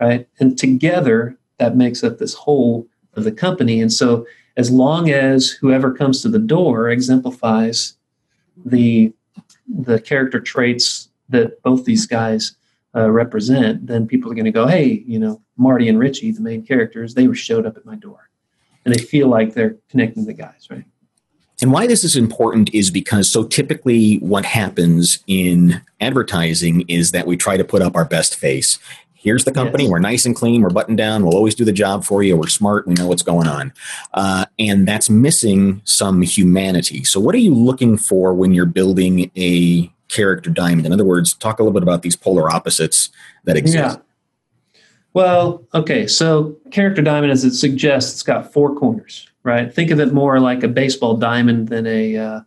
Right. 0.00 0.28
And 0.38 0.58
together 0.58 1.36
that 1.58 1.76
makes 1.76 2.04
up 2.04 2.18
this 2.18 2.34
whole 2.34 2.86
of 3.14 3.24
the 3.24 3.32
company. 3.32 3.80
And 3.80 3.92
so 3.92 4.26
as 4.56 4.70
long 4.70 5.10
as 5.10 5.50
whoever 5.50 5.92
comes 5.92 6.22
to 6.22 6.28
the 6.28 6.38
door 6.38 6.90
exemplifies 6.90 7.94
the 8.64 9.12
the 9.66 10.00
character 10.00 10.40
traits 10.40 11.08
that 11.28 11.62
both 11.62 11.84
these 11.84 12.06
guys 12.06 12.56
uh, 12.94 13.10
represent, 13.10 13.86
then 13.86 14.06
people 14.06 14.30
are 14.30 14.34
going 14.34 14.44
to 14.44 14.50
go, 14.50 14.66
hey, 14.66 15.04
you 15.06 15.18
know, 15.18 15.40
Marty 15.56 15.88
and 15.88 15.98
Richie, 15.98 16.32
the 16.32 16.40
main 16.40 16.66
characters, 16.66 17.14
they 17.14 17.28
were 17.28 17.36
showed 17.36 17.66
up 17.66 17.76
at 17.76 17.86
my 17.86 17.94
door 17.94 18.29
and 18.84 18.94
they 18.94 19.02
feel 19.02 19.28
like 19.28 19.54
they're 19.54 19.76
connecting 19.90 20.26
the 20.26 20.32
guys, 20.32 20.68
right? 20.70 20.84
And 21.62 21.72
why 21.72 21.86
this 21.86 22.04
is 22.04 22.16
important 22.16 22.72
is 22.74 22.90
because 22.90 23.30
so 23.30 23.44
typically 23.44 24.16
what 24.16 24.46
happens 24.46 25.22
in 25.26 25.82
advertising 26.00 26.84
is 26.88 27.12
that 27.12 27.26
we 27.26 27.36
try 27.36 27.56
to 27.56 27.64
put 27.64 27.82
up 27.82 27.96
our 27.96 28.06
best 28.06 28.34
face. 28.34 28.78
Here's 29.12 29.44
the 29.44 29.52
company. 29.52 29.84
Yes. 29.84 29.90
We're 29.90 29.98
nice 29.98 30.24
and 30.24 30.34
clean. 30.34 30.62
We're 30.62 30.70
buttoned 30.70 30.96
down. 30.96 31.24
We'll 31.24 31.36
always 31.36 31.54
do 31.54 31.66
the 31.66 31.72
job 31.72 32.04
for 32.04 32.22
you. 32.22 32.38
We're 32.38 32.46
smart. 32.46 32.86
We 32.86 32.94
know 32.94 33.06
what's 33.06 33.22
going 33.22 33.46
on. 33.46 33.74
Uh, 34.14 34.46
and 34.58 34.88
that's 34.88 35.10
missing 35.10 35.82
some 35.84 36.22
humanity. 36.22 37.04
So, 37.04 37.20
what 37.20 37.34
are 37.34 37.38
you 37.38 37.54
looking 37.54 37.98
for 37.98 38.32
when 38.32 38.54
you're 38.54 38.64
building 38.64 39.30
a 39.36 39.92
character 40.08 40.48
diamond? 40.48 40.86
In 40.86 40.92
other 40.94 41.04
words, 41.04 41.34
talk 41.34 41.58
a 41.58 41.62
little 41.62 41.74
bit 41.74 41.82
about 41.82 42.00
these 42.00 42.16
polar 42.16 42.50
opposites 42.50 43.10
that 43.44 43.58
exist. 43.58 43.98
Yeah. 43.98 44.02
Well, 45.12 45.66
okay. 45.74 46.06
So 46.06 46.56
character 46.70 47.02
diamond, 47.02 47.32
as 47.32 47.44
it 47.44 47.54
suggests, 47.54 48.12
it's 48.12 48.22
got 48.22 48.52
four 48.52 48.76
corners, 48.76 49.28
right? 49.42 49.72
Think 49.72 49.90
of 49.90 49.98
it 49.98 50.12
more 50.12 50.38
like 50.38 50.62
a 50.62 50.68
baseball 50.68 51.16
diamond 51.16 51.68
than 51.68 51.86
a 51.86 52.16
uh, 52.16 52.40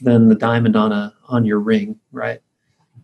than 0.00 0.28
the 0.28 0.34
diamond 0.34 0.74
on 0.76 0.92
a 0.92 1.14
on 1.28 1.44
your 1.44 1.60
ring, 1.60 1.98
right? 2.10 2.40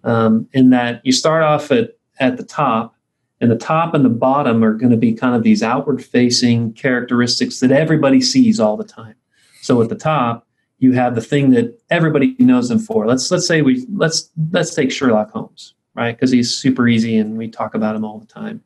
Um, 0.02 0.48
in 0.52 0.70
that 0.70 1.00
you 1.04 1.12
start 1.12 1.42
off 1.44 1.70
at 1.70 1.90
at 2.18 2.36
the 2.36 2.44
top, 2.44 2.96
And 3.40 3.50
the 3.50 3.56
top 3.56 3.92
and 3.94 4.04
the 4.04 4.10
bottom 4.10 4.64
are 4.64 4.72
going 4.72 4.90
to 4.90 4.96
be 4.96 5.12
kind 5.12 5.34
of 5.34 5.42
these 5.42 5.62
outward 5.62 6.02
facing 6.02 6.72
characteristics 6.72 7.60
that 7.60 7.70
everybody 7.70 8.20
sees 8.22 8.58
all 8.58 8.76
the 8.76 8.84
time. 8.84 9.14
So 9.60 9.82
at 9.82 9.88
the 9.90 9.94
top, 9.96 10.46
you 10.78 10.92
have 10.92 11.14
the 11.14 11.20
thing 11.20 11.50
that 11.50 11.78
everybody 11.90 12.34
knows 12.38 12.68
them 12.68 12.78
for. 12.78 13.06
Let's 13.06 13.30
let's 13.30 13.46
say 13.46 13.62
we 13.62 13.86
let's 13.92 14.30
let's 14.52 14.74
take 14.74 14.90
Sherlock 14.90 15.30
Holmes, 15.30 15.74
right? 15.94 16.16
Because 16.16 16.30
he's 16.30 16.56
super 16.56 16.88
easy 16.88 17.18
and 17.18 17.36
we 17.36 17.48
talk 17.48 17.74
about 17.74 17.94
him 17.96 18.04
all 18.04 18.18
the 18.18 18.26
time. 18.26 18.62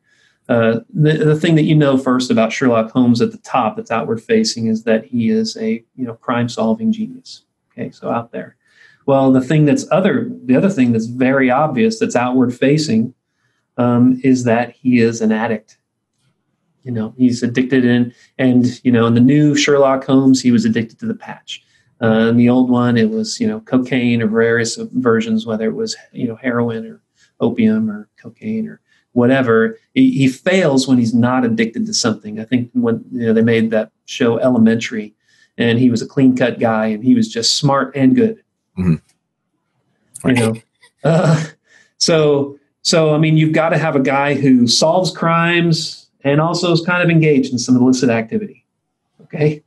Uh, 0.51 0.81
the, 0.93 1.13
the 1.13 1.39
thing 1.39 1.55
that 1.55 1.63
you 1.63 1.73
know 1.73 1.97
first 1.97 2.29
about 2.29 2.51
Sherlock 2.51 2.91
Holmes 2.91 3.21
at 3.21 3.31
the 3.31 3.37
top 3.37 3.77
that's 3.77 3.89
outward 3.89 4.21
facing 4.21 4.67
is 4.67 4.83
that 4.83 5.05
he 5.05 5.29
is 5.29 5.55
a 5.55 5.81
you 5.95 6.05
know 6.05 6.15
crime 6.15 6.49
solving 6.49 6.91
genius. 6.91 7.45
Okay, 7.71 7.89
so 7.89 8.09
out 8.09 8.33
there. 8.33 8.57
Well, 9.05 9.31
the 9.31 9.39
thing 9.39 9.63
that's 9.63 9.89
other 9.91 10.29
the 10.43 10.57
other 10.57 10.69
thing 10.69 10.91
that's 10.91 11.05
very 11.05 11.49
obvious 11.49 11.99
that's 11.99 12.17
outward 12.17 12.53
facing 12.53 13.13
um, 13.77 14.19
is 14.25 14.43
that 14.43 14.71
he 14.71 14.99
is 14.99 15.21
an 15.21 15.31
addict. 15.31 15.77
You 16.83 16.91
know, 16.91 17.13
he's 17.17 17.43
addicted 17.43 17.85
in, 17.85 18.13
and 18.37 18.83
you 18.83 18.91
know, 18.91 19.05
in 19.05 19.13
the 19.13 19.21
new 19.21 19.55
Sherlock 19.55 20.03
Holmes, 20.03 20.41
he 20.41 20.51
was 20.51 20.65
addicted 20.65 20.99
to 20.99 21.05
the 21.05 21.15
patch. 21.15 21.63
Uh, 22.01 22.27
in 22.27 22.35
the 22.35 22.49
old 22.49 22.69
one, 22.69 22.97
it 22.97 23.09
was 23.09 23.39
you 23.39 23.47
know 23.47 23.61
cocaine 23.61 24.21
or 24.21 24.27
various 24.27 24.75
versions, 24.75 25.45
whether 25.45 25.69
it 25.69 25.75
was 25.75 25.95
you 26.11 26.27
know 26.27 26.35
heroin 26.35 26.85
or 26.85 27.01
opium 27.39 27.89
or 27.89 28.09
cocaine 28.21 28.67
or 28.67 28.81
whatever. 29.13 29.79
He, 29.93 30.11
he 30.11 30.27
fails 30.27 30.87
when 30.87 30.97
he's 30.97 31.13
not 31.13 31.45
addicted 31.45 31.85
to 31.85 31.93
something. 31.93 32.39
I 32.39 32.45
think 32.45 32.69
when 32.73 33.03
you 33.11 33.27
know 33.27 33.33
they 33.33 33.41
made 33.41 33.71
that 33.71 33.91
show 34.05 34.39
Elementary, 34.39 35.13
and 35.57 35.79
he 35.79 35.89
was 35.89 36.01
a 36.01 36.07
clean 36.07 36.35
cut 36.35 36.59
guy, 36.59 36.87
and 36.87 37.03
he 37.03 37.15
was 37.15 37.27
just 37.27 37.55
smart 37.55 37.95
and 37.95 38.15
good. 38.15 38.43
Mm-hmm. 38.77 38.95
Right. 40.23 40.37
You 40.37 40.43
know, 40.43 40.55
uh, 41.03 41.45
so 41.97 42.59
so, 42.83 43.13
I 43.13 43.17
mean, 43.17 43.37
you've 43.37 43.53
got 43.53 43.69
to 43.69 43.77
have 43.77 43.95
a 43.95 43.99
guy 43.99 44.33
who 44.33 44.67
solves 44.67 45.15
crimes 45.15 46.07
and 46.23 46.41
also 46.41 46.71
is 46.71 46.81
kind 46.81 47.03
of 47.03 47.09
engaged 47.09 47.51
in 47.51 47.59
some 47.59 47.75
illicit 47.75 48.09
activity. 48.09 48.65
Okay. 49.23 49.63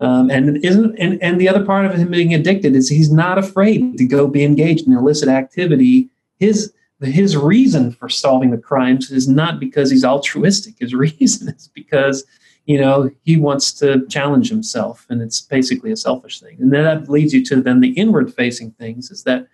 Um, 0.00 0.30
and 0.30 0.62
isn't 0.62 0.94
and, 0.98 1.22
and 1.22 1.40
the 1.40 1.48
other 1.48 1.64
part 1.64 1.86
of 1.86 1.94
him 1.94 2.10
being 2.10 2.34
addicted 2.34 2.76
is 2.76 2.88
he's 2.88 3.10
not 3.10 3.38
afraid 3.38 3.96
to 3.96 4.04
go 4.04 4.28
be 4.28 4.44
engaged 4.44 4.86
in 4.86 4.92
illicit 4.92 5.28
activity. 5.28 6.10
His 6.38 6.72
his 7.00 7.36
reason 7.36 7.92
for 7.92 8.08
solving 8.08 8.50
the 8.50 8.58
crimes 8.58 9.10
is 9.10 9.28
not 9.28 9.60
because 9.60 9.90
he's 9.90 10.04
altruistic. 10.04 10.76
His 10.78 10.94
reason 10.94 11.48
is 11.48 11.68
because 11.74 12.24
you 12.64 12.80
know 12.80 13.10
he 13.22 13.36
wants 13.36 13.72
to 13.74 14.06
challenge 14.08 14.48
himself, 14.48 15.06
and 15.08 15.20
it's 15.22 15.40
basically 15.40 15.92
a 15.92 15.96
selfish 15.96 16.40
thing. 16.40 16.56
And 16.60 16.72
then 16.72 16.84
that 16.84 17.08
leads 17.08 17.32
you 17.32 17.44
to 17.46 17.60
then 17.60 17.80
the 17.80 17.92
inward 17.92 18.32
facing 18.34 18.72
things. 18.72 19.10
Is 19.10 19.24
that 19.24 19.46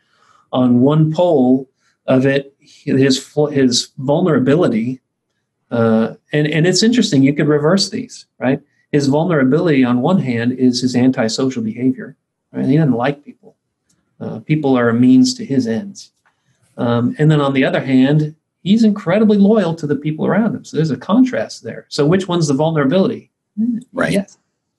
on 0.52 0.80
one 0.80 1.12
pole 1.12 1.68
of 2.06 2.26
it, 2.26 2.54
his 2.60 3.34
his 3.50 3.90
vulnerability, 3.98 5.00
uh, 5.70 6.14
and 6.32 6.46
and 6.46 6.66
it's 6.66 6.82
interesting. 6.82 7.22
You 7.22 7.34
could 7.34 7.48
reverse 7.48 7.90
these, 7.90 8.26
right? 8.38 8.60
His 8.92 9.08
vulnerability 9.08 9.84
on 9.84 10.02
one 10.02 10.20
hand 10.20 10.52
is 10.52 10.82
his 10.82 10.94
antisocial 10.94 11.62
behavior. 11.62 12.16
Right? 12.52 12.66
He 12.66 12.76
doesn't 12.76 12.92
like 12.92 13.24
people. 13.24 13.56
Uh, 14.20 14.40
people 14.40 14.76
are 14.76 14.90
a 14.90 14.94
means 14.94 15.34
to 15.34 15.44
his 15.44 15.66
ends. 15.66 16.12
Um, 16.76 17.14
and 17.18 17.30
then 17.30 17.40
on 17.40 17.52
the 17.52 17.64
other 17.64 17.80
hand, 17.80 18.34
he's 18.62 18.84
incredibly 18.84 19.38
loyal 19.38 19.74
to 19.74 19.86
the 19.86 19.96
people 19.96 20.26
around 20.26 20.54
him. 20.54 20.64
So 20.64 20.76
there's 20.76 20.90
a 20.90 20.96
contrast 20.96 21.62
there. 21.64 21.86
So 21.88 22.06
which 22.06 22.28
one's 22.28 22.48
the 22.48 22.54
vulnerability? 22.54 23.30
Right. 23.92 24.12
Yes. 24.12 24.38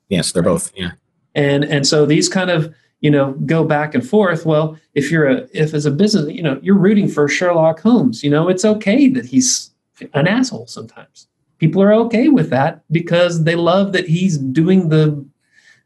Yes, 0.10 0.32
they're 0.32 0.44
right. 0.44 0.50
both. 0.50 0.72
Yeah. 0.76 0.92
And 1.36 1.64
and 1.64 1.88
so 1.88 2.06
these 2.06 2.30
kind 2.30 2.50
of 2.50 2.74
you 3.04 3.12
know 3.12 3.34
go 3.46 3.64
back 3.64 3.94
and 3.94 4.08
forth 4.08 4.46
well 4.46 4.78
if 4.96 5.12
you're 5.12 5.28
a 5.28 5.48
if 5.54 5.74
as 5.74 5.86
a 5.86 5.92
business 5.92 6.32
you 6.32 6.42
know 6.42 6.60
you're 6.64 6.78
rooting 6.78 7.08
for 7.08 7.28
sherlock 7.28 7.80
holmes 7.82 8.24
you 8.24 8.30
know 8.30 8.48
it's 8.48 8.66
okay 8.66 9.10
that 9.10 9.26
he's 9.26 9.72
an 10.14 10.26
asshole 10.26 10.66
sometimes 10.68 11.28
people 11.60 11.84
are 11.84 11.94
okay 11.94 12.30
with 12.30 12.50
that 12.50 12.82
because 12.92 13.44
they 13.44 13.56
love 13.56 13.92
that 13.92 14.08
he's 14.08 14.38
doing 14.38 14.90
the 14.90 15.24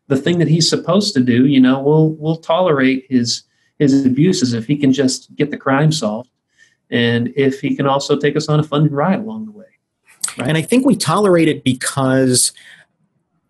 the 0.08 0.16
thing 0.16 0.38
that 0.38 0.48
he's 0.48 0.70
supposed 0.70 1.14
to 1.14 1.20
do 1.20 1.48
you 1.48 1.60
know 1.60 1.82
we'll 1.82 2.12
we'll 2.12 2.38
tolerate 2.38 3.06
his 3.10 3.44
his 3.80 4.06
abuses 4.06 4.54
if 4.54 4.66
he 4.66 4.78
can 4.78 4.92
just 4.92 5.36
get 5.36 5.52
the 5.52 5.58
crime 5.58 5.92
solved 5.92 6.30
and 6.90 7.34
if 7.36 7.60
he 7.60 7.76
can 7.76 7.86
also 7.86 8.18
take 8.18 8.36
us 8.36 8.48
on 8.48 8.60
a 8.60 8.64
fun 8.64 8.90
ride 8.90 9.20
along 9.20 9.46
the 9.46 9.52
way 9.52 9.66
right? 10.38 10.48
and 10.48 10.58
i 10.58 10.62
think 10.62 10.86
we 10.86 10.96
tolerate 10.96 11.48
it 11.48 11.64
because 11.64 12.52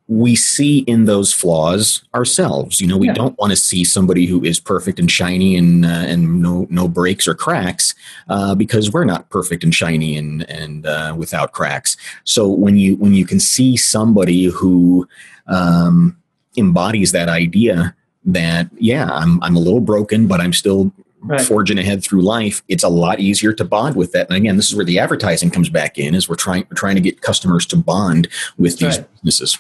we 0.07 0.35
see 0.35 0.79
in 0.79 1.05
those 1.05 1.33
flaws 1.33 2.03
ourselves. 2.15 2.79
You 2.79 2.87
know, 2.87 2.97
we 2.97 3.07
yeah. 3.07 3.13
don't 3.13 3.37
want 3.37 3.51
to 3.51 3.57
see 3.57 3.83
somebody 3.83 4.25
who 4.25 4.43
is 4.43 4.59
perfect 4.59 4.99
and 4.99 5.11
shiny 5.11 5.55
and 5.57 5.85
uh, 5.85 5.89
and 5.89 6.41
no 6.41 6.65
no 6.69 6.87
breaks 6.87 7.27
or 7.27 7.33
cracks 7.33 7.93
uh, 8.29 8.55
because 8.55 8.91
we're 8.91 9.05
not 9.05 9.29
perfect 9.29 9.63
and 9.63 9.75
shiny 9.75 10.17
and 10.17 10.49
and 10.49 10.85
uh, 10.85 11.13
without 11.17 11.51
cracks. 11.51 11.97
So 12.23 12.47
when 12.47 12.77
you 12.77 12.95
when 12.95 13.13
you 13.13 13.25
can 13.25 13.39
see 13.39 13.75
somebody 13.75 14.45
who 14.45 15.07
um, 15.47 16.17
embodies 16.55 17.11
that 17.11 17.27
idea 17.27 17.93
that 18.27 18.69
yeah, 18.77 19.09
I'm 19.11 19.41
I'm 19.41 19.55
a 19.55 19.59
little 19.59 19.81
broken, 19.81 20.27
but 20.27 20.39
I'm 20.39 20.53
still 20.53 20.93
Right. 21.19 21.41
forging 21.41 21.79
ahead 21.79 22.03
through 22.03 22.21
life, 22.21 22.61
it's 22.67 22.83
a 22.83 22.89
lot 22.89 23.19
easier 23.19 23.51
to 23.51 23.65
bond 23.65 23.95
with 23.95 24.11
that. 24.11 24.27
And 24.27 24.37
again, 24.37 24.55
this 24.55 24.69
is 24.69 24.75
where 24.75 24.85
the 24.85 24.99
advertising 24.99 25.49
comes 25.49 25.67
back 25.67 25.97
in, 25.97 26.13
is 26.13 26.29
we're 26.29 26.35
trying 26.35 26.67
we're 26.69 26.77
trying 26.77 26.93
to 26.93 27.01
get 27.01 27.21
customers 27.21 27.65
to 27.65 27.75
bond 27.75 28.27
with 28.57 28.77
these 28.77 28.99
right. 28.99 29.13
businesses 29.15 29.57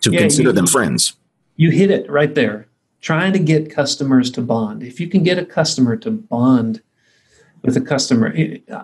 to 0.00 0.10
yeah, 0.10 0.20
consider 0.20 0.48
you, 0.48 0.54
them 0.54 0.66
friends. 0.66 1.14
You 1.56 1.70
hit 1.70 1.90
it 1.90 2.10
right 2.10 2.34
there. 2.34 2.68
Trying 3.02 3.34
to 3.34 3.38
get 3.38 3.70
customers 3.70 4.30
to 4.32 4.40
bond. 4.40 4.82
If 4.82 4.98
you 4.98 5.08
can 5.08 5.22
get 5.22 5.38
a 5.38 5.44
customer 5.44 5.94
to 5.98 6.10
bond 6.10 6.80
with 7.62 7.76
a 7.76 7.82
customer, 7.82 8.34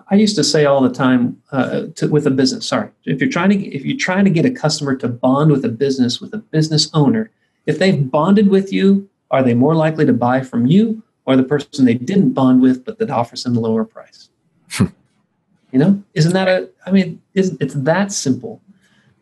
I 0.07 0.15
used 0.15 0.35
to 0.35 0.43
say 0.43 0.65
all 0.65 0.81
the 0.81 0.93
time 0.93 1.41
uh, 1.51 1.87
to, 1.95 2.07
with 2.07 2.27
a 2.27 2.31
business. 2.31 2.67
Sorry, 2.67 2.91
if 3.05 3.19
you're 3.19 3.31
trying 3.31 3.49
to 3.49 3.57
if 3.57 3.83
you're 3.83 3.97
trying 3.97 4.25
to 4.25 4.31
get 4.31 4.45
a 4.45 4.51
customer 4.51 4.95
to 4.97 5.07
bond 5.07 5.51
with 5.51 5.65
a 5.65 5.69
business 5.69 6.21
with 6.21 6.33
a 6.35 6.37
business 6.37 6.89
owner, 6.93 7.31
if 7.65 7.79
they've 7.79 8.09
bonded 8.09 8.49
with 8.49 8.71
you, 8.71 9.09
are 9.31 9.43
they 9.43 9.53
more 9.53 9.75
likely 9.75 10.05
to 10.05 10.13
buy 10.13 10.41
from 10.41 10.65
you 10.65 11.01
or 11.25 11.35
the 11.35 11.43
person 11.43 11.85
they 11.85 11.95
didn't 11.95 12.33
bond 12.33 12.61
with 12.61 12.85
but 12.85 12.99
that 12.99 13.09
offers 13.09 13.43
them 13.43 13.57
a 13.57 13.59
lower 13.59 13.83
price? 13.83 14.29
you 14.79 15.79
know, 15.79 16.01
isn't 16.13 16.33
that 16.33 16.47
a? 16.47 16.69
I 16.85 16.91
mean, 16.91 17.21
is 17.33 17.57
it's 17.59 17.73
that 17.75 18.11
simple. 18.11 18.61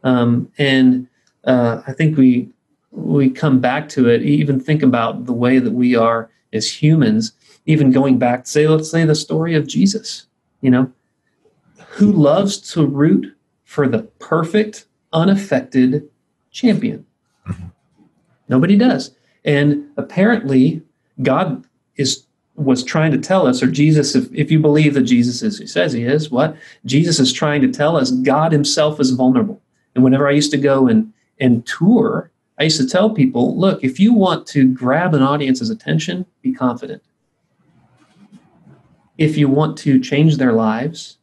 Um, 0.04 0.52
and 0.58 1.08
uh, 1.46 1.82
I 1.88 1.94
think 1.94 2.18
we 2.18 2.50
we 2.92 3.30
come 3.30 3.60
back 3.60 3.90
to 3.90 4.10
it. 4.10 4.22
Even 4.22 4.60
think 4.60 4.84
about 4.84 5.26
the 5.26 5.34
way 5.34 5.60
that 5.60 5.72
we 5.72 5.96
are 5.96 6.30
as 6.52 6.82
humans. 6.82 7.34
Even 7.66 7.92
going 7.92 8.20
back, 8.20 8.46
say, 8.46 8.68
let's 8.68 8.92
say 8.92 9.06
the 9.06 9.16
story 9.16 9.56
of 9.56 9.68
Jesus. 9.68 10.28
You 10.62 10.72
know, 10.72 10.92
who 11.88 12.12
loves 12.12 12.58
to 12.74 12.86
root 12.86 13.36
for 13.64 13.88
the 13.88 14.04
perfect, 14.20 14.86
unaffected 15.14 16.10
champion? 16.52 17.06
Mm-hmm. 17.48 17.68
Nobody 18.50 18.76
does. 18.76 19.12
And 19.46 19.90
apparently, 19.98 20.82
God 21.22 21.66
is 21.96 22.26
was 22.56 22.84
trying 22.84 23.12
to 23.12 23.18
tell 23.18 23.48
us, 23.48 23.64
or 23.64 23.68
Jesus, 23.68 24.14
if, 24.14 24.32
if 24.32 24.52
you 24.52 24.60
believe 24.60 24.94
that 24.94 25.02
Jesus 25.02 25.42
is, 25.42 25.58
he 25.58 25.66
says 25.66 25.92
he 25.92 26.04
is, 26.04 26.30
what? 26.30 26.56
Jesus 26.86 27.20
is 27.20 27.34
trying 27.34 27.62
to 27.62 27.68
tell 27.68 27.98
us 27.98 28.12
God 28.12 28.52
himself 28.52 29.00
is 29.00 29.10
vulnerable. 29.10 29.60
And 29.96 30.04
whenever 30.04 30.28
I 30.28 30.34
used 30.34 30.52
to 30.52 30.58
go 30.58 30.88
and 30.88 31.12
and 31.40 31.66
tour, 31.66 32.32
I 32.60 32.64
used 32.64 32.80
to 32.80 32.88
tell 32.88 33.10
people, 33.10 33.58
look, 33.58 33.84
if 33.84 34.00
you 34.00 34.14
want 34.14 34.46
to 34.48 34.72
grab 34.72 35.14
an 35.14 35.24
audience's 35.24 35.72
attention, 35.72 36.26
be 36.42 36.54
confident. 36.54 37.02
If 39.18 39.38
you 39.38 39.50
want 39.50 39.78
to 39.80 40.00
change 40.00 40.38
their 40.38 40.54
lives, 40.54 41.18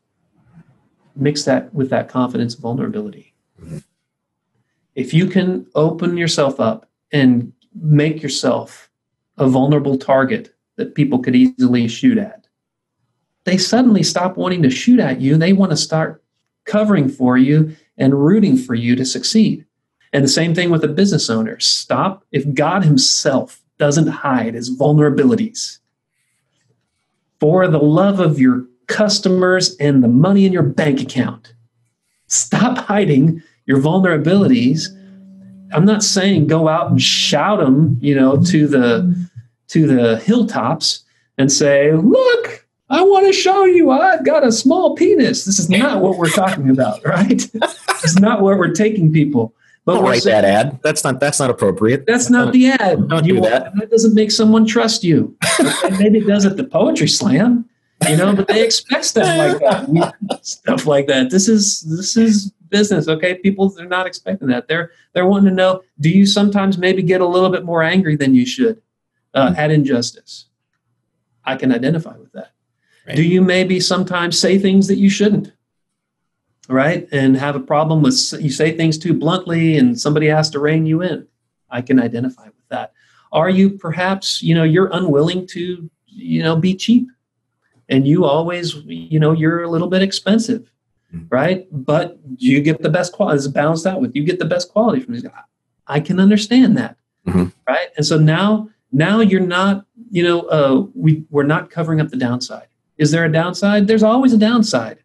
mix 1.14 1.44
that 1.44 1.72
with 1.72 1.90
that 1.90 2.08
confidence 2.08 2.54
vulnerability. 2.54 3.32
If 4.94 5.14
you 5.14 5.26
can 5.26 5.66
open 5.74 6.16
yourself 6.16 6.58
up 6.58 6.89
and 7.12 7.52
make 7.74 8.22
yourself 8.22 8.90
a 9.38 9.48
vulnerable 9.48 9.96
target 9.96 10.54
that 10.76 10.94
people 10.94 11.18
could 11.18 11.36
easily 11.36 11.88
shoot 11.88 12.18
at, 12.18 12.46
they 13.44 13.56
suddenly 13.56 14.02
stop 14.02 14.36
wanting 14.36 14.62
to 14.62 14.70
shoot 14.70 15.00
at 15.00 15.20
you. 15.20 15.36
They 15.36 15.52
want 15.52 15.70
to 15.70 15.76
start 15.76 16.22
covering 16.64 17.08
for 17.08 17.36
you 17.36 17.74
and 17.96 18.14
rooting 18.14 18.56
for 18.56 18.74
you 18.74 18.94
to 18.96 19.04
succeed. 19.04 19.64
And 20.12 20.24
the 20.24 20.28
same 20.28 20.54
thing 20.54 20.70
with 20.70 20.84
a 20.84 20.88
business 20.88 21.30
owner. 21.30 21.58
Stop. 21.60 22.24
If 22.32 22.54
God 22.54 22.84
Himself 22.84 23.62
doesn't 23.78 24.08
hide 24.08 24.54
His 24.54 24.76
vulnerabilities 24.76 25.78
for 27.38 27.66
the 27.68 27.78
love 27.78 28.20
of 28.20 28.38
your 28.38 28.66
customers 28.86 29.76
and 29.76 30.02
the 30.02 30.08
money 30.08 30.44
in 30.44 30.52
your 30.52 30.62
bank 30.62 31.00
account, 31.00 31.54
stop 32.26 32.78
hiding 32.78 33.42
your 33.66 33.78
vulnerabilities. 33.78 34.88
I'm 35.72 35.84
not 35.84 36.02
saying 36.02 36.46
go 36.46 36.68
out 36.68 36.90
and 36.90 37.00
shout 37.00 37.60
them, 37.60 37.98
you 38.00 38.14
know, 38.14 38.42
to 38.44 38.66
the 38.66 39.28
to 39.68 39.86
the 39.86 40.18
hilltops 40.18 41.04
and 41.38 41.50
say, 41.50 41.92
"Look, 41.92 42.66
I 42.88 43.02
want 43.02 43.26
to 43.26 43.32
show 43.32 43.64
you 43.64 43.90
I've 43.90 44.24
got 44.24 44.44
a 44.44 44.52
small 44.52 44.94
penis." 44.94 45.44
This 45.44 45.58
is 45.58 45.70
not 45.70 46.00
what 46.00 46.18
we're 46.18 46.30
talking 46.30 46.70
about, 46.70 47.04
right? 47.04 47.48
it's 47.52 48.18
not 48.18 48.42
where 48.42 48.56
we're 48.56 48.72
taking 48.72 49.12
people. 49.12 49.54
But 49.84 49.94
Don't 49.94 50.04
write 50.04 50.22
saying, 50.22 50.42
that 50.42 50.44
ad. 50.44 50.80
That's 50.82 51.04
not 51.04 51.20
that's 51.20 51.40
not 51.40 51.50
appropriate. 51.50 52.04
That's 52.06 52.28
not 52.28 52.52
the 52.52 52.68
ad. 52.68 53.08
Don't 53.08 53.24
you, 53.24 53.34
do 53.34 53.40
that. 53.42 53.74
That 53.76 53.90
doesn't 53.90 54.14
make 54.14 54.30
someone 54.30 54.66
trust 54.66 55.02
you. 55.04 55.36
maybe 55.98 56.18
it 56.18 56.26
does 56.26 56.44
at 56.44 56.56
the 56.56 56.64
poetry 56.64 57.08
slam. 57.08 57.64
you 58.08 58.16
know, 58.16 58.34
but 58.34 58.48
they 58.48 58.64
expect 58.64 59.04
stuff 59.04 59.26
like 59.26 59.58
that. 59.58 60.14
stuff 60.42 60.86
like 60.86 61.06
that. 61.06 61.30
This 61.30 61.48
is 61.48 61.80
this 61.82 62.16
is 62.16 62.52
business, 62.70 63.08
okay? 63.08 63.34
People 63.34 63.68
they're 63.68 63.86
not 63.86 64.06
expecting 64.06 64.48
that. 64.48 64.68
They're 64.68 64.92
they're 65.12 65.26
wanting 65.26 65.50
to 65.50 65.54
know, 65.54 65.82
do 66.00 66.08
you 66.08 66.26
sometimes 66.26 66.78
maybe 66.78 67.02
get 67.02 67.20
a 67.20 67.26
little 67.26 67.50
bit 67.50 67.64
more 67.64 67.82
angry 67.82 68.16
than 68.16 68.34
you 68.34 68.46
should 68.46 68.80
uh, 69.34 69.54
at 69.56 69.70
injustice? 69.70 70.46
I 71.44 71.56
can 71.56 71.72
identify 71.72 72.16
with 72.16 72.32
that. 72.32 72.52
Right. 73.06 73.16
Do 73.16 73.22
you 73.22 73.42
maybe 73.42 73.80
sometimes 73.80 74.38
say 74.38 74.58
things 74.58 74.86
that 74.88 74.98
you 74.98 75.10
shouldn't? 75.10 75.52
Right? 76.68 77.08
And 77.10 77.36
have 77.36 77.56
a 77.56 77.60
problem 77.60 78.02
with 78.02 78.14
you 78.40 78.50
say 78.50 78.76
things 78.76 78.96
too 78.96 79.14
bluntly 79.14 79.76
and 79.76 80.00
somebody 80.00 80.28
has 80.28 80.50
to 80.50 80.60
rein 80.60 80.86
you 80.86 81.02
in. 81.02 81.26
I 81.68 81.82
can 81.82 82.00
identify 82.00 82.44
with 82.46 82.68
that. 82.68 82.92
Are 83.32 83.50
you 83.50 83.70
perhaps, 83.70 84.42
you 84.42 84.54
know, 84.54 84.64
you're 84.64 84.90
unwilling 84.92 85.46
to, 85.48 85.90
you 86.06 86.42
know, 86.42 86.56
be 86.56 86.74
cheap? 86.74 87.08
And 87.88 88.06
you 88.06 88.24
always, 88.24 88.76
you 88.86 89.18
know, 89.18 89.32
you're 89.32 89.64
a 89.64 89.68
little 89.68 89.88
bit 89.88 90.02
expensive. 90.02 90.70
Right? 91.28 91.66
But 91.70 92.18
you 92.36 92.60
get 92.60 92.82
the 92.82 92.90
best 92.90 93.12
quality. 93.12 93.36
It's 93.36 93.48
balanced 93.48 93.86
out 93.86 94.00
with 94.00 94.14
you 94.14 94.24
get 94.24 94.38
the 94.38 94.44
best 94.44 94.70
quality 94.70 95.00
from 95.00 95.14
these 95.14 95.22
guys. 95.22 95.32
I 95.86 96.00
can 96.00 96.20
understand 96.20 96.76
that, 96.76 96.96
mm-hmm. 97.26 97.46
right? 97.66 97.88
And 97.96 98.06
so 98.06 98.18
now, 98.18 98.68
now 98.92 99.20
you're 99.20 99.40
not, 99.40 99.86
you 100.10 100.22
know, 100.22 100.42
uh, 100.42 100.86
we 100.94 101.24
we're 101.30 101.42
not 101.44 101.70
covering 101.70 102.00
up 102.00 102.08
the 102.08 102.16
downside. 102.16 102.68
Is 102.98 103.10
there 103.10 103.24
a 103.24 103.32
downside? 103.32 103.86
There's 103.86 104.02
always 104.02 104.32
a 104.32 104.38
downside. 104.38 104.98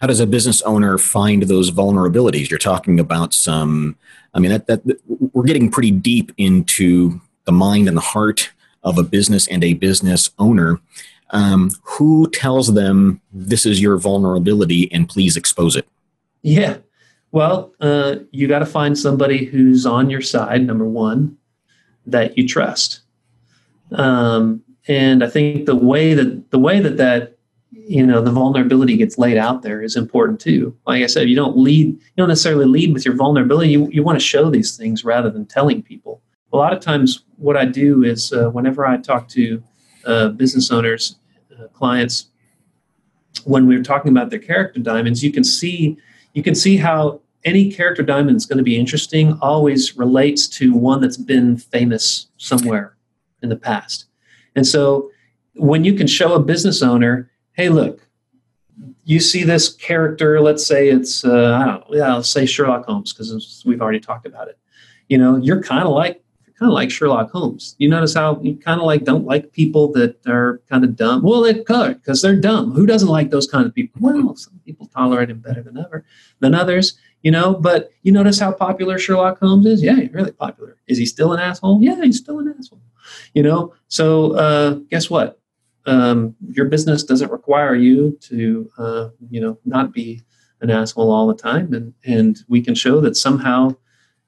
How 0.00 0.08
does 0.08 0.20
a 0.20 0.26
business 0.26 0.60
owner 0.62 0.98
find 0.98 1.44
those 1.44 1.70
vulnerabilities? 1.70 2.50
You're 2.50 2.58
talking 2.58 3.00
about 3.00 3.32
some. 3.32 3.96
I 4.34 4.40
mean, 4.40 4.50
that, 4.50 4.66
that 4.66 4.82
we're 5.06 5.44
getting 5.44 5.70
pretty 5.70 5.92
deep 5.92 6.32
into 6.36 7.20
the 7.44 7.52
mind 7.52 7.88
and 7.88 7.96
the 7.96 8.02
heart 8.02 8.50
of 8.82 8.98
a 8.98 9.02
business 9.02 9.46
and 9.48 9.62
a 9.64 9.74
business 9.74 10.30
owner. 10.38 10.80
Um, 11.34 11.70
who 11.82 12.30
tells 12.30 12.74
them 12.74 13.20
this 13.32 13.66
is 13.66 13.82
your 13.82 13.98
vulnerability 13.98 14.90
and 14.92 15.08
please 15.08 15.36
expose 15.36 15.74
it? 15.74 15.86
Yeah. 16.42 16.78
Well, 17.32 17.74
uh, 17.80 18.16
you 18.30 18.46
got 18.46 18.60
to 18.60 18.66
find 18.66 18.96
somebody 18.96 19.44
who's 19.44 19.84
on 19.84 20.08
your 20.08 20.20
side, 20.20 20.64
number 20.64 20.84
one, 20.84 21.36
that 22.06 22.38
you 22.38 22.46
trust. 22.46 23.00
Um, 23.90 24.62
and 24.86 25.24
I 25.24 25.28
think 25.28 25.66
the 25.66 25.74
way 25.74 26.14
that 26.14 26.50
the 26.52 26.58
way 26.58 26.78
that 26.78 26.96
that 26.98 27.36
you 27.72 28.06
know 28.06 28.20
the 28.20 28.30
vulnerability 28.30 28.96
gets 28.96 29.18
laid 29.18 29.36
out 29.36 29.62
there 29.62 29.82
is 29.82 29.96
important 29.96 30.40
too. 30.40 30.76
Like 30.86 31.02
I 31.02 31.06
said, 31.06 31.28
you 31.28 31.34
don't 31.34 31.56
lead, 31.56 31.86
you 31.86 32.16
don't 32.16 32.28
necessarily 32.28 32.66
lead 32.66 32.92
with 32.92 33.04
your 33.04 33.16
vulnerability. 33.16 33.70
You 33.70 33.88
you 33.90 34.04
want 34.04 34.20
to 34.20 34.24
show 34.24 34.50
these 34.50 34.76
things 34.76 35.04
rather 35.04 35.30
than 35.30 35.46
telling 35.46 35.82
people. 35.82 36.22
A 36.52 36.56
lot 36.56 36.72
of 36.72 36.78
times, 36.78 37.24
what 37.36 37.56
I 37.56 37.64
do 37.64 38.04
is 38.04 38.32
uh, 38.32 38.50
whenever 38.50 38.86
I 38.86 38.98
talk 38.98 39.26
to 39.30 39.60
uh, 40.06 40.28
business 40.28 40.70
owners, 40.70 41.16
uh, 41.58 41.68
clients, 41.68 42.26
when 43.44 43.66
we're 43.66 43.82
talking 43.82 44.10
about 44.10 44.30
their 44.30 44.38
character 44.38 44.80
diamonds, 44.80 45.22
you 45.22 45.32
can 45.32 45.44
see 45.44 45.96
you 46.32 46.42
can 46.42 46.54
see 46.54 46.76
how 46.76 47.20
any 47.44 47.70
character 47.70 48.02
diamond 48.02 48.36
is 48.36 48.46
going 48.46 48.58
to 48.58 48.64
be 48.64 48.78
interesting 48.78 49.38
always 49.40 49.96
relates 49.96 50.48
to 50.48 50.72
one 50.72 51.00
that's 51.00 51.16
been 51.16 51.56
famous 51.56 52.28
somewhere 52.38 52.96
in 53.42 53.48
the 53.50 53.56
past. 53.56 54.06
And 54.56 54.66
so 54.66 55.10
when 55.54 55.84
you 55.84 55.94
can 55.94 56.06
show 56.06 56.32
a 56.34 56.40
business 56.40 56.82
owner, 56.82 57.30
hey, 57.52 57.68
look, 57.68 58.08
you 59.04 59.20
see 59.20 59.44
this 59.44 59.72
character, 59.74 60.40
let's 60.40 60.66
say 60.66 60.88
it's, 60.88 61.24
uh, 61.24 61.58
I 61.60 61.64
don't 61.66 61.90
know, 61.90 61.96
yeah, 61.96 62.14
let's 62.14 62.30
say 62.30 62.46
Sherlock 62.46 62.86
Holmes, 62.86 63.12
because 63.12 63.62
we've 63.66 63.82
already 63.82 64.00
talked 64.00 64.26
about 64.26 64.48
it. 64.48 64.58
You 65.08 65.18
know, 65.18 65.36
you're 65.36 65.62
kind 65.62 65.84
of 65.84 65.90
like, 65.90 66.23
kind 66.64 66.72
of 66.72 66.74
like 66.74 66.90
Sherlock 66.90 67.30
Holmes. 67.30 67.76
You 67.78 67.90
notice 67.90 68.14
how 68.14 68.40
you 68.42 68.56
kind 68.56 68.80
of 68.80 68.86
like 68.86 69.04
don't 69.04 69.26
like 69.26 69.52
people 69.52 69.92
that 69.92 70.16
are 70.26 70.62
kind 70.70 70.82
of 70.82 70.96
dumb. 70.96 71.22
Well, 71.22 71.42
they're 71.42 71.62
could 71.62 72.00
because 72.00 72.22
they're 72.22 72.40
dumb. 72.40 72.72
Who 72.72 72.86
doesn't 72.86 73.08
like 73.08 73.30
those 73.30 73.46
kind 73.46 73.66
of 73.66 73.74
people? 73.74 74.00
Well, 74.00 74.34
some 74.36 74.60
people 74.64 74.86
tolerate 74.86 75.28
him 75.28 75.40
better 75.40 75.62
than 75.62 75.76
ever 75.76 76.04
than 76.40 76.54
others. 76.54 76.98
You 77.22 77.30
know, 77.30 77.54
but 77.54 77.90
you 78.02 78.12
notice 78.12 78.38
how 78.38 78.52
popular 78.52 78.98
Sherlock 78.98 79.38
Holmes 79.40 79.66
is. 79.66 79.82
Yeah, 79.82 79.96
he's 79.96 80.12
really 80.12 80.32
popular. 80.32 80.76
Is 80.86 80.98
he 80.98 81.06
still 81.06 81.32
an 81.32 81.40
asshole? 81.40 81.82
Yeah, 81.82 82.02
he's 82.02 82.18
still 82.18 82.38
an 82.38 82.54
asshole 82.58 82.80
you 83.34 83.42
know 83.42 83.72
so 83.88 84.32
uh, 84.36 84.74
guess 84.90 85.10
what 85.10 85.40
um, 85.86 86.34
your 86.48 86.66
business 86.66 87.02
doesn't 87.02 87.30
require 87.30 87.74
you 87.74 88.18
to 88.22 88.70
uh, 88.78 89.08
you 89.30 89.40
know 89.40 89.58
not 89.64 89.92
be 89.92 90.22
an 90.60 90.70
asshole 90.70 91.10
all 91.10 91.26
the 91.26 91.34
time 91.34 91.72
and 91.74 91.92
and 92.04 92.38
we 92.48 92.62
can 92.62 92.74
show 92.74 93.00
that 93.00 93.16
somehow 93.16 93.74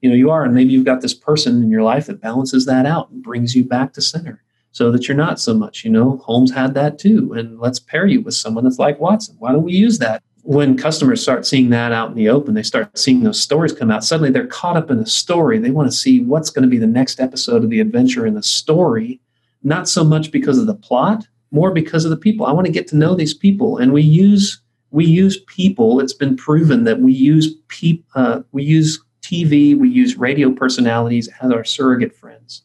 you 0.06 0.12
know 0.12 0.18
you 0.18 0.30
are 0.30 0.44
and 0.44 0.54
maybe 0.54 0.70
you've 0.70 0.84
got 0.84 1.00
this 1.00 1.14
person 1.14 1.62
in 1.62 1.70
your 1.70 1.82
life 1.82 2.06
that 2.06 2.20
balances 2.20 2.64
that 2.66 2.86
out 2.86 3.10
and 3.10 3.22
brings 3.22 3.56
you 3.56 3.64
back 3.64 3.92
to 3.92 4.00
center 4.00 4.42
so 4.70 4.92
that 4.92 5.08
you're 5.08 5.16
not 5.16 5.40
so 5.40 5.52
much 5.52 5.84
you 5.84 5.90
know 5.90 6.18
holmes 6.18 6.52
had 6.52 6.74
that 6.74 6.96
too 6.98 7.32
and 7.32 7.58
let's 7.58 7.80
pair 7.80 8.06
you 8.06 8.20
with 8.20 8.34
someone 8.34 8.62
that's 8.62 8.78
like 8.78 9.00
watson 9.00 9.34
why 9.40 9.50
don't 9.50 9.64
we 9.64 9.72
use 9.72 9.98
that 9.98 10.22
when 10.46 10.76
customers 10.76 11.20
start 11.20 11.44
seeing 11.44 11.70
that 11.70 11.90
out 11.90 12.08
in 12.08 12.14
the 12.14 12.28
open, 12.28 12.54
they 12.54 12.62
start 12.62 12.96
seeing 12.96 13.24
those 13.24 13.40
stories 13.40 13.72
come 13.72 13.90
out. 13.90 14.04
Suddenly 14.04 14.30
they're 14.30 14.46
caught 14.46 14.76
up 14.76 14.92
in 14.92 14.98
the 14.98 15.06
story. 15.06 15.58
They 15.58 15.72
want 15.72 15.90
to 15.90 15.96
see 15.96 16.20
what's 16.20 16.50
going 16.50 16.62
to 16.62 16.68
be 16.68 16.78
the 16.78 16.86
next 16.86 17.18
episode 17.18 17.64
of 17.64 17.70
the 17.70 17.80
adventure 17.80 18.24
in 18.24 18.34
the 18.34 18.44
story, 18.44 19.20
not 19.64 19.88
so 19.88 20.04
much 20.04 20.30
because 20.30 20.58
of 20.58 20.66
the 20.66 20.74
plot, 20.74 21.26
more 21.50 21.72
because 21.72 22.04
of 22.04 22.10
the 22.10 22.16
people. 22.16 22.46
I 22.46 22.52
want 22.52 22.66
to 22.66 22.72
get 22.72 22.86
to 22.88 22.96
know 22.96 23.16
these 23.16 23.34
people. 23.34 23.78
And 23.78 23.92
we 23.92 24.02
use 24.02 24.60
we 24.92 25.04
use 25.04 25.40
people. 25.48 25.98
It's 25.98 26.14
been 26.14 26.36
proven 26.36 26.84
that 26.84 27.00
we 27.00 27.12
use 27.12 27.52
pe- 27.68 28.02
uh, 28.14 28.42
we 28.52 28.62
use 28.62 29.02
TV, 29.26 29.76
we 29.76 29.88
use 29.88 30.16
radio 30.16 30.52
personalities 30.52 31.28
as 31.40 31.50
our 31.50 31.64
surrogate 31.64 32.14
friends. 32.14 32.62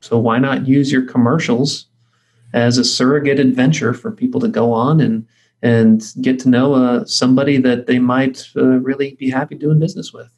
So 0.00 0.16
why 0.16 0.38
not 0.38 0.68
use 0.68 0.92
your 0.92 1.02
commercials 1.02 1.86
as 2.52 2.78
a 2.78 2.84
surrogate 2.84 3.40
adventure 3.40 3.92
for 3.92 4.12
people 4.12 4.40
to 4.40 4.48
go 4.48 4.72
on 4.72 5.00
and 5.00 5.26
and 5.60 6.12
get 6.20 6.38
to 6.40 6.48
know 6.50 6.74
uh, 6.74 7.04
somebody 7.06 7.56
that 7.56 7.86
they 7.86 7.98
might 7.98 8.46
uh, 8.54 8.78
really 8.80 9.14
be 9.14 9.30
happy 9.30 9.54
doing 9.54 9.78
business 9.78 10.12
with. 10.12 10.28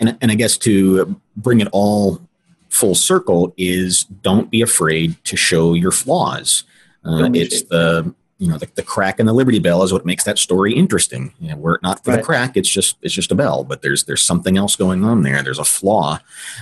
And, 0.00 0.18
and 0.20 0.32
I 0.32 0.34
guess 0.34 0.58
to 0.58 1.20
bring 1.36 1.60
it 1.60 1.68
all 1.70 2.20
full 2.68 2.96
circle 2.96 3.54
is 3.56 4.02
don't 4.02 4.50
be 4.50 4.62
afraid 4.62 5.22
to 5.24 5.36
show 5.36 5.74
your 5.74 5.92
flaws. 5.92 6.64
Uh, 7.04 7.30
it's 7.32 7.62
the 7.62 8.12
you 8.40 8.48
know 8.48 8.56
the, 8.56 8.68
the, 8.74 8.82
crack 8.82 9.20
in 9.20 9.26
the 9.26 9.34
Liberty 9.34 9.58
Bell 9.58 9.82
is 9.82 9.92
what 9.92 10.06
makes 10.06 10.24
that 10.24 10.38
story 10.38 10.72
interesting. 10.72 11.34
You 11.40 11.50
know, 11.50 11.56
were 11.58 11.74
it 11.74 11.82
not 11.82 12.02
for 12.02 12.10
right. 12.10 12.16
the 12.16 12.22
crack, 12.22 12.56
it's 12.56 12.70
just 12.70 12.96
it's 13.02 13.12
just 13.12 13.30
a 13.30 13.34
bell, 13.34 13.64
but 13.64 13.82
there's 13.82 14.04
there's 14.04 14.22
something 14.22 14.56
else 14.56 14.76
going 14.76 15.04
on 15.04 15.22
there. 15.22 15.42
There's 15.42 15.58
a 15.58 15.64
flaw 15.64 16.20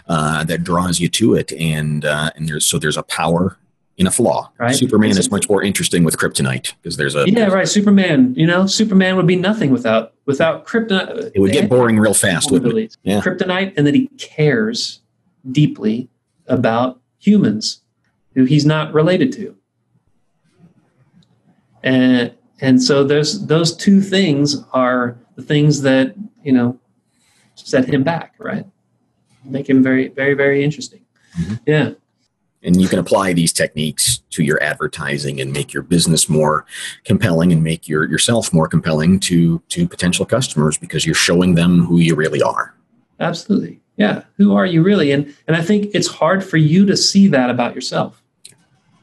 uh, 0.09 0.43
that 0.45 0.65
draws 0.65 0.99
you 0.99 1.09
to 1.11 1.35
it, 1.35 1.53
and 1.53 2.05
uh, 2.05 2.33
and 2.35 2.49
there's 2.49 2.67
so 2.67 2.81
there's 2.81 2.97
a 2.97 3.05
power 3.05 3.57
in 3.97 4.09
a 4.09 4.11
flaw. 4.11 4.51
Right. 4.59 4.75
Superman 4.75 5.11
it's 5.11 5.21
is 5.21 5.31
much 5.31 5.49
more 5.49 5.63
interesting 5.63 6.03
with 6.03 6.17
kryptonite 6.19 6.75
because 6.83 6.97
there's 6.97 7.15
a 7.15 7.31
yeah 7.31 7.47
right. 7.47 7.69
Superman, 7.69 8.35
you 8.37 8.47
know, 8.47 8.67
Superman 8.67 9.15
would 9.17 9.29
be 9.29 9.37
nothing 9.37 9.71
without 9.71 10.15
without 10.27 10.67
kryptonite. 10.67 11.31
It 11.33 11.39
would 11.39 11.53
get 11.53 11.69
boring 11.69 11.99
real 11.99 12.15
fast, 12.15 12.51
wouldn't 12.51 12.77
it? 12.77 12.97
Yeah. 13.05 13.21
Kryptonite, 13.21 13.75
and 13.77 13.87
that 13.87 13.95
he 13.95 14.09
cares 14.19 15.01
deeply 15.49 16.09
about 16.49 17.01
humans 17.19 17.83
who 18.35 18.45
he's 18.45 18.67
not 18.67 18.93
related 18.93 19.33
to, 19.33 19.57
and 21.83 22.35
and 22.61 22.83
so 22.83 23.05
there's 23.05 23.47
those 23.47 23.77
two 23.77 24.01
things 24.01 24.65
are 24.73 25.19
the 25.37 25.43
things 25.43 25.83
that 25.83 26.15
you 26.43 26.53
know 26.53 26.79
set 27.55 27.87
him 27.87 28.03
back, 28.03 28.35
right? 28.39 28.67
Make 29.45 29.69
him 29.69 29.83
very 29.83 30.09
very 30.09 30.35
very 30.35 30.65
interesting. 30.65 31.05
Mm-hmm. 31.39 31.55
Yeah 31.67 31.91
and 32.63 32.81
you 32.81 32.89
can 32.89 32.99
apply 32.99 33.33
these 33.33 33.53
techniques 33.53 34.19
to 34.31 34.43
your 34.43 34.63
advertising 34.63 35.41
and 35.41 35.53
make 35.53 35.73
your 35.73 35.83
business 35.83 36.29
more 36.29 36.67
compelling 37.05 37.53
and 37.53 37.63
make 37.63 37.89
your 37.89 38.09
yourself 38.09 38.53
more 38.53 38.69
compelling 38.69 39.21
to 39.21 39.61
to 39.69 39.89
potential 39.89 40.27
customers 40.27 40.77
because 40.77 41.07
you're 41.07 41.15
showing 41.15 41.55
them 41.55 41.85
who 41.85 41.99
you 41.99 42.15
really 42.15 42.43
are 42.43 42.75
absolutely 43.21 43.81
yeah 43.97 44.23
who 44.37 44.55
are 44.55 44.67
you 44.67 44.83
really 44.83 45.13
and 45.13 45.35
and 45.47 45.57
i 45.57 45.63
think 45.63 45.89
it's 45.95 46.09
hard 46.09 46.45
for 46.45 46.57
you 46.57 46.85
to 46.85 46.97
see 46.97 47.29
that 47.29 47.51
about 47.51 47.75
yourself 47.75 48.23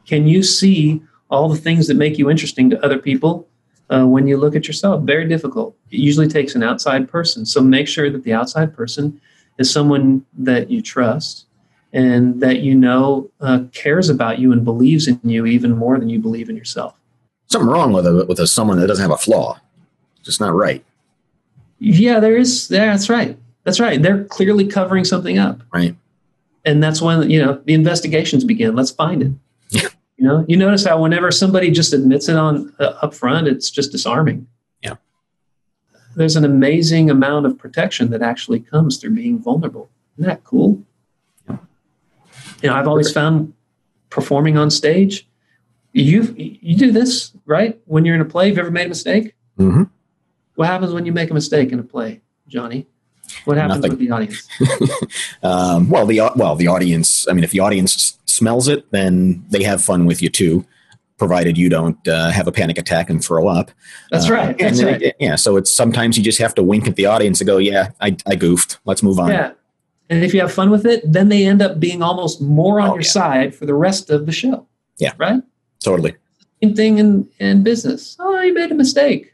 can 0.06 0.28
you 0.28 0.44
see 0.44 1.02
all 1.30 1.50
the 1.50 1.58
things 1.58 1.88
that 1.88 1.96
make 1.96 2.18
you 2.18 2.30
interesting 2.30 2.70
to 2.70 2.84
other 2.86 2.98
people 2.98 3.48
uh, 3.90 4.06
when 4.06 4.28
you 4.28 4.38
look 4.38 4.56
at 4.56 4.68
yourself 4.68 5.04
very 5.04 5.28
difficult 5.28 5.76
it 5.92 6.00
usually 6.00 6.28
takes 6.28 6.56
an 6.56 6.64
outside 6.64 7.10
person 7.10 7.46
so 7.46 7.62
make 7.62 7.88
sure 7.88 8.10
that 8.10 8.24
the 8.24 8.34
outside 8.34 8.76
person 8.76 9.20
is 9.58 9.72
someone 9.72 10.26
that 10.38 10.70
you 10.70 10.82
trust 10.82 11.46
and 11.96 12.42
that 12.42 12.60
you 12.60 12.76
know 12.76 13.32
uh, 13.40 13.62
cares 13.72 14.10
about 14.10 14.38
you 14.38 14.52
and 14.52 14.66
believes 14.66 15.08
in 15.08 15.20
you 15.24 15.46
even 15.46 15.76
more 15.76 15.98
than 15.98 16.10
you 16.10 16.20
believe 16.20 16.50
in 16.50 16.58
yourself. 16.58 17.00
Something 17.48 17.70
wrong 17.70 17.94
with 17.94 18.06
a, 18.06 18.26
with 18.26 18.40
a, 18.40 18.48
someone 18.48 18.80
that 18.80 18.88
doesn't 18.88 19.02
have 19.02 19.12
a 19.12 19.18
flaw. 19.18 19.58
It's 20.18 20.26
just 20.26 20.42
not 20.42 20.54
right. 20.54 20.84
Yeah, 21.80 22.20
there 22.20 22.36
is. 22.36 22.70
Yeah, 22.70 22.88
that's 22.88 23.10
right. 23.10 23.38
That's 23.64 23.80
right. 23.80 24.02
They're 24.02 24.26
clearly 24.26 24.68
covering 24.68 25.06
something 25.06 25.38
up. 25.38 25.62
Right. 25.74 25.96
And 26.66 26.84
that's 26.84 27.02
when 27.02 27.30
you 27.30 27.44
know 27.44 27.62
the 27.64 27.74
investigations 27.74 28.44
begin. 28.44 28.76
Let's 28.76 28.92
find 28.92 29.40
it. 29.72 29.92
You 30.18 30.26
know, 30.26 30.46
you 30.48 30.56
notice 30.56 30.86
how 30.86 31.02
whenever 31.02 31.30
somebody 31.32 31.72
just 31.72 31.92
admits 31.94 32.30
it 32.30 32.38
on 32.38 32.74
uh, 32.80 32.94
up 33.02 33.14
front, 33.14 33.48
it's 33.48 33.70
just 33.70 33.92
disarming. 33.92 34.48
Yeah. 34.82 34.96
There's 36.16 36.38
an 36.38 36.46
amazing 36.46 37.10
amount 37.10 37.46
of 37.46 37.58
protection 37.58 38.12
that 38.12 38.22
actually 38.22 38.62
comes 38.62 38.98
through 38.98 39.12
being 39.16 39.40
vulnerable. 39.40 39.90
Isn't 40.18 40.30
that 40.30 40.44
cool? 40.46 40.82
Yeah. 41.50 41.58
you 42.64 42.70
know, 42.70 42.76
I've 42.76 42.88
always 42.88 43.12
found 43.12 43.54
performing 44.10 44.58
on 44.58 44.72
stage, 44.72 45.28
You 45.92 46.34
you 46.38 46.78
do 46.78 46.92
this 46.92 47.34
right 47.46 47.78
when 47.86 48.06
you're 48.06 48.16
in 48.16 48.22
a 48.22 48.26
play. 48.26 48.48
Have 48.48 48.56
you 48.56 48.62
ever 48.62 48.72
made 48.72 48.86
a 48.86 48.90
mistake? 48.90 49.36
hmm 49.58 49.84
What 50.56 50.68
happens 50.68 50.94
when 50.94 51.06
you 51.06 51.12
make 51.12 51.30
a 51.30 51.34
mistake 51.34 51.74
in 51.74 51.80
a 51.80 51.84
play, 51.84 52.22
Johnny? 52.48 52.88
What 53.44 53.58
happens 53.58 53.76
Nothing. 53.84 53.92
with 53.92 54.00
the 54.00 54.12
audience? 54.12 54.48
Um, 55.44 55.90
well, 55.90 56.06
the 56.06 56.22
well 56.36 56.56
the 56.56 56.68
audience. 56.68 57.28
I 57.30 57.34
mean, 57.34 57.44
if 57.44 57.52
the 57.52 57.60
audience 57.60 58.18
smells 58.26 58.68
it, 58.68 58.90
then 58.92 59.44
they 59.50 59.64
have 59.64 59.84
fun 59.84 60.06
with 60.06 60.22
you 60.22 60.30
too, 60.30 60.66
provided 61.18 61.58
you 61.58 61.70
don't 61.70 62.06
uh, 62.08 62.32
have 62.32 62.48
a 62.48 62.52
panic 62.52 62.78
attack 62.78 63.10
and 63.10 63.24
throw 63.24 63.48
up. 63.48 63.72
That's 64.12 64.30
Uh, 64.30 64.34
right. 64.34 64.58
That's 64.58 64.82
right. 64.84 65.14
Yeah. 65.20 65.36
So 65.36 65.58
it's 65.58 65.72
sometimes 65.72 66.18
you 66.18 66.24
just 66.24 66.40
have 66.40 66.56
to 66.56 66.64
wink 66.64 66.88
at 66.88 66.96
the 66.96 67.06
audience 67.06 67.40
and 67.42 67.48
go, 67.48 67.58
"Yeah, 67.58 67.90
I, 68.02 68.16
I 68.26 68.36
goofed. 68.36 68.80
Let's 68.86 69.04
move 69.04 69.20
on." 69.20 69.30
Yeah. 69.30 69.52
And 70.10 70.24
if 70.24 70.34
you 70.34 70.40
have 70.42 70.52
fun 70.54 70.70
with 70.70 70.86
it, 70.86 71.02
then 71.12 71.30
they 71.30 71.46
end 71.48 71.62
up 71.62 71.80
being 71.80 72.02
almost 72.04 72.40
more 72.42 72.80
on 72.80 72.90
Oh, 72.90 72.94
your 72.94 73.02
yeah. 73.02 73.10
side 73.10 73.56
for 73.56 73.66
the 73.66 73.74
rest 73.74 74.10
of 74.12 74.26
the 74.28 74.32
show. 74.32 74.68
Yeah. 75.00 75.14
Right? 75.18 75.42
Totally. 75.84 76.16
Same 76.64 76.76
thing 76.76 76.98
in, 77.00 77.28
in 77.40 77.64
business. 77.64 78.16
Oh, 78.20 78.40
you 78.42 78.54
made 78.54 78.72
a 78.72 78.76
mistake. 78.76 79.34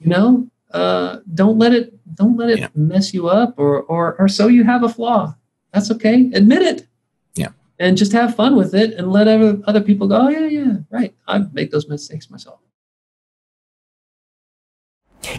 You 0.00 0.08
know, 0.08 0.48
uh, 0.72 1.18
don't 1.34 1.58
let 1.58 1.72
it 1.72 1.94
don't 2.14 2.36
let 2.36 2.50
it 2.50 2.58
Yeah. 2.58 2.68
mess 2.74 3.14
you 3.14 3.28
up 3.28 3.54
or, 3.58 3.82
or 3.82 4.16
or 4.18 4.28
so 4.28 4.46
you 4.48 4.64
have 4.64 4.82
a 4.82 4.88
flaw. 4.88 5.34
That's 5.72 5.90
okay. 5.90 6.30
Admit 6.34 6.62
it. 6.62 6.86
Yeah. 7.34 7.48
And 7.78 7.96
just 7.96 8.12
have 8.12 8.34
fun 8.34 8.56
with 8.56 8.74
it 8.74 8.94
and 8.94 9.12
let 9.12 9.28
other 9.28 9.60
other 9.66 9.80
people 9.80 10.08
go, 10.08 10.22
oh 10.22 10.28
yeah, 10.28 10.46
yeah, 10.46 10.76
right. 10.90 11.14
I 11.26 11.38
make 11.52 11.70
those 11.70 11.88
mistakes 11.88 12.30
myself. 12.30 12.60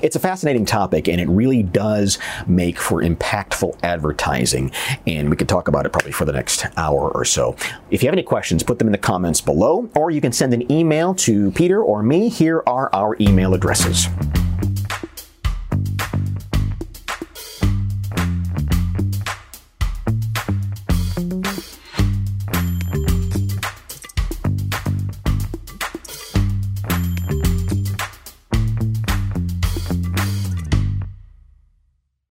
It's 0.01 0.15
a 0.15 0.19
fascinating 0.19 0.65
topic 0.65 1.07
and 1.07 1.19
it 1.19 1.27
really 1.27 1.63
does 1.63 2.19
make 2.47 2.77
for 2.77 3.01
impactful 3.01 3.77
advertising. 3.81 4.71
And 5.07 5.29
we 5.29 5.35
could 5.35 5.49
talk 5.49 5.67
about 5.67 5.85
it 5.85 5.91
probably 5.91 6.11
for 6.11 6.25
the 6.25 6.31
next 6.31 6.65
hour 6.77 7.09
or 7.11 7.25
so. 7.25 7.55
If 7.89 8.03
you 8.03 8.07
have 8.07 8.13
any 8.13 8.23
questions, 8.23 8.61
put 8.61 8.77
them 8.77 8.87
in 8.87 8.91
the 8.91 8.97
comments 8.99 9.41
below, 9.41 9.89
or 9.95 10.11
you 10.11 10.21
can 10.21 10.31
send 10.31 10.53
an 10.53 10.71
email 10.71 11.15
to 11.15 11.51
Peter 11.51 11.81
or 11.81 12.03
me. 12.03 12.29
Here 12.29 12.61
are 12.67 12.89
our 12.93 13.17
email 13.19 13.53
addresses. 13.53 14.07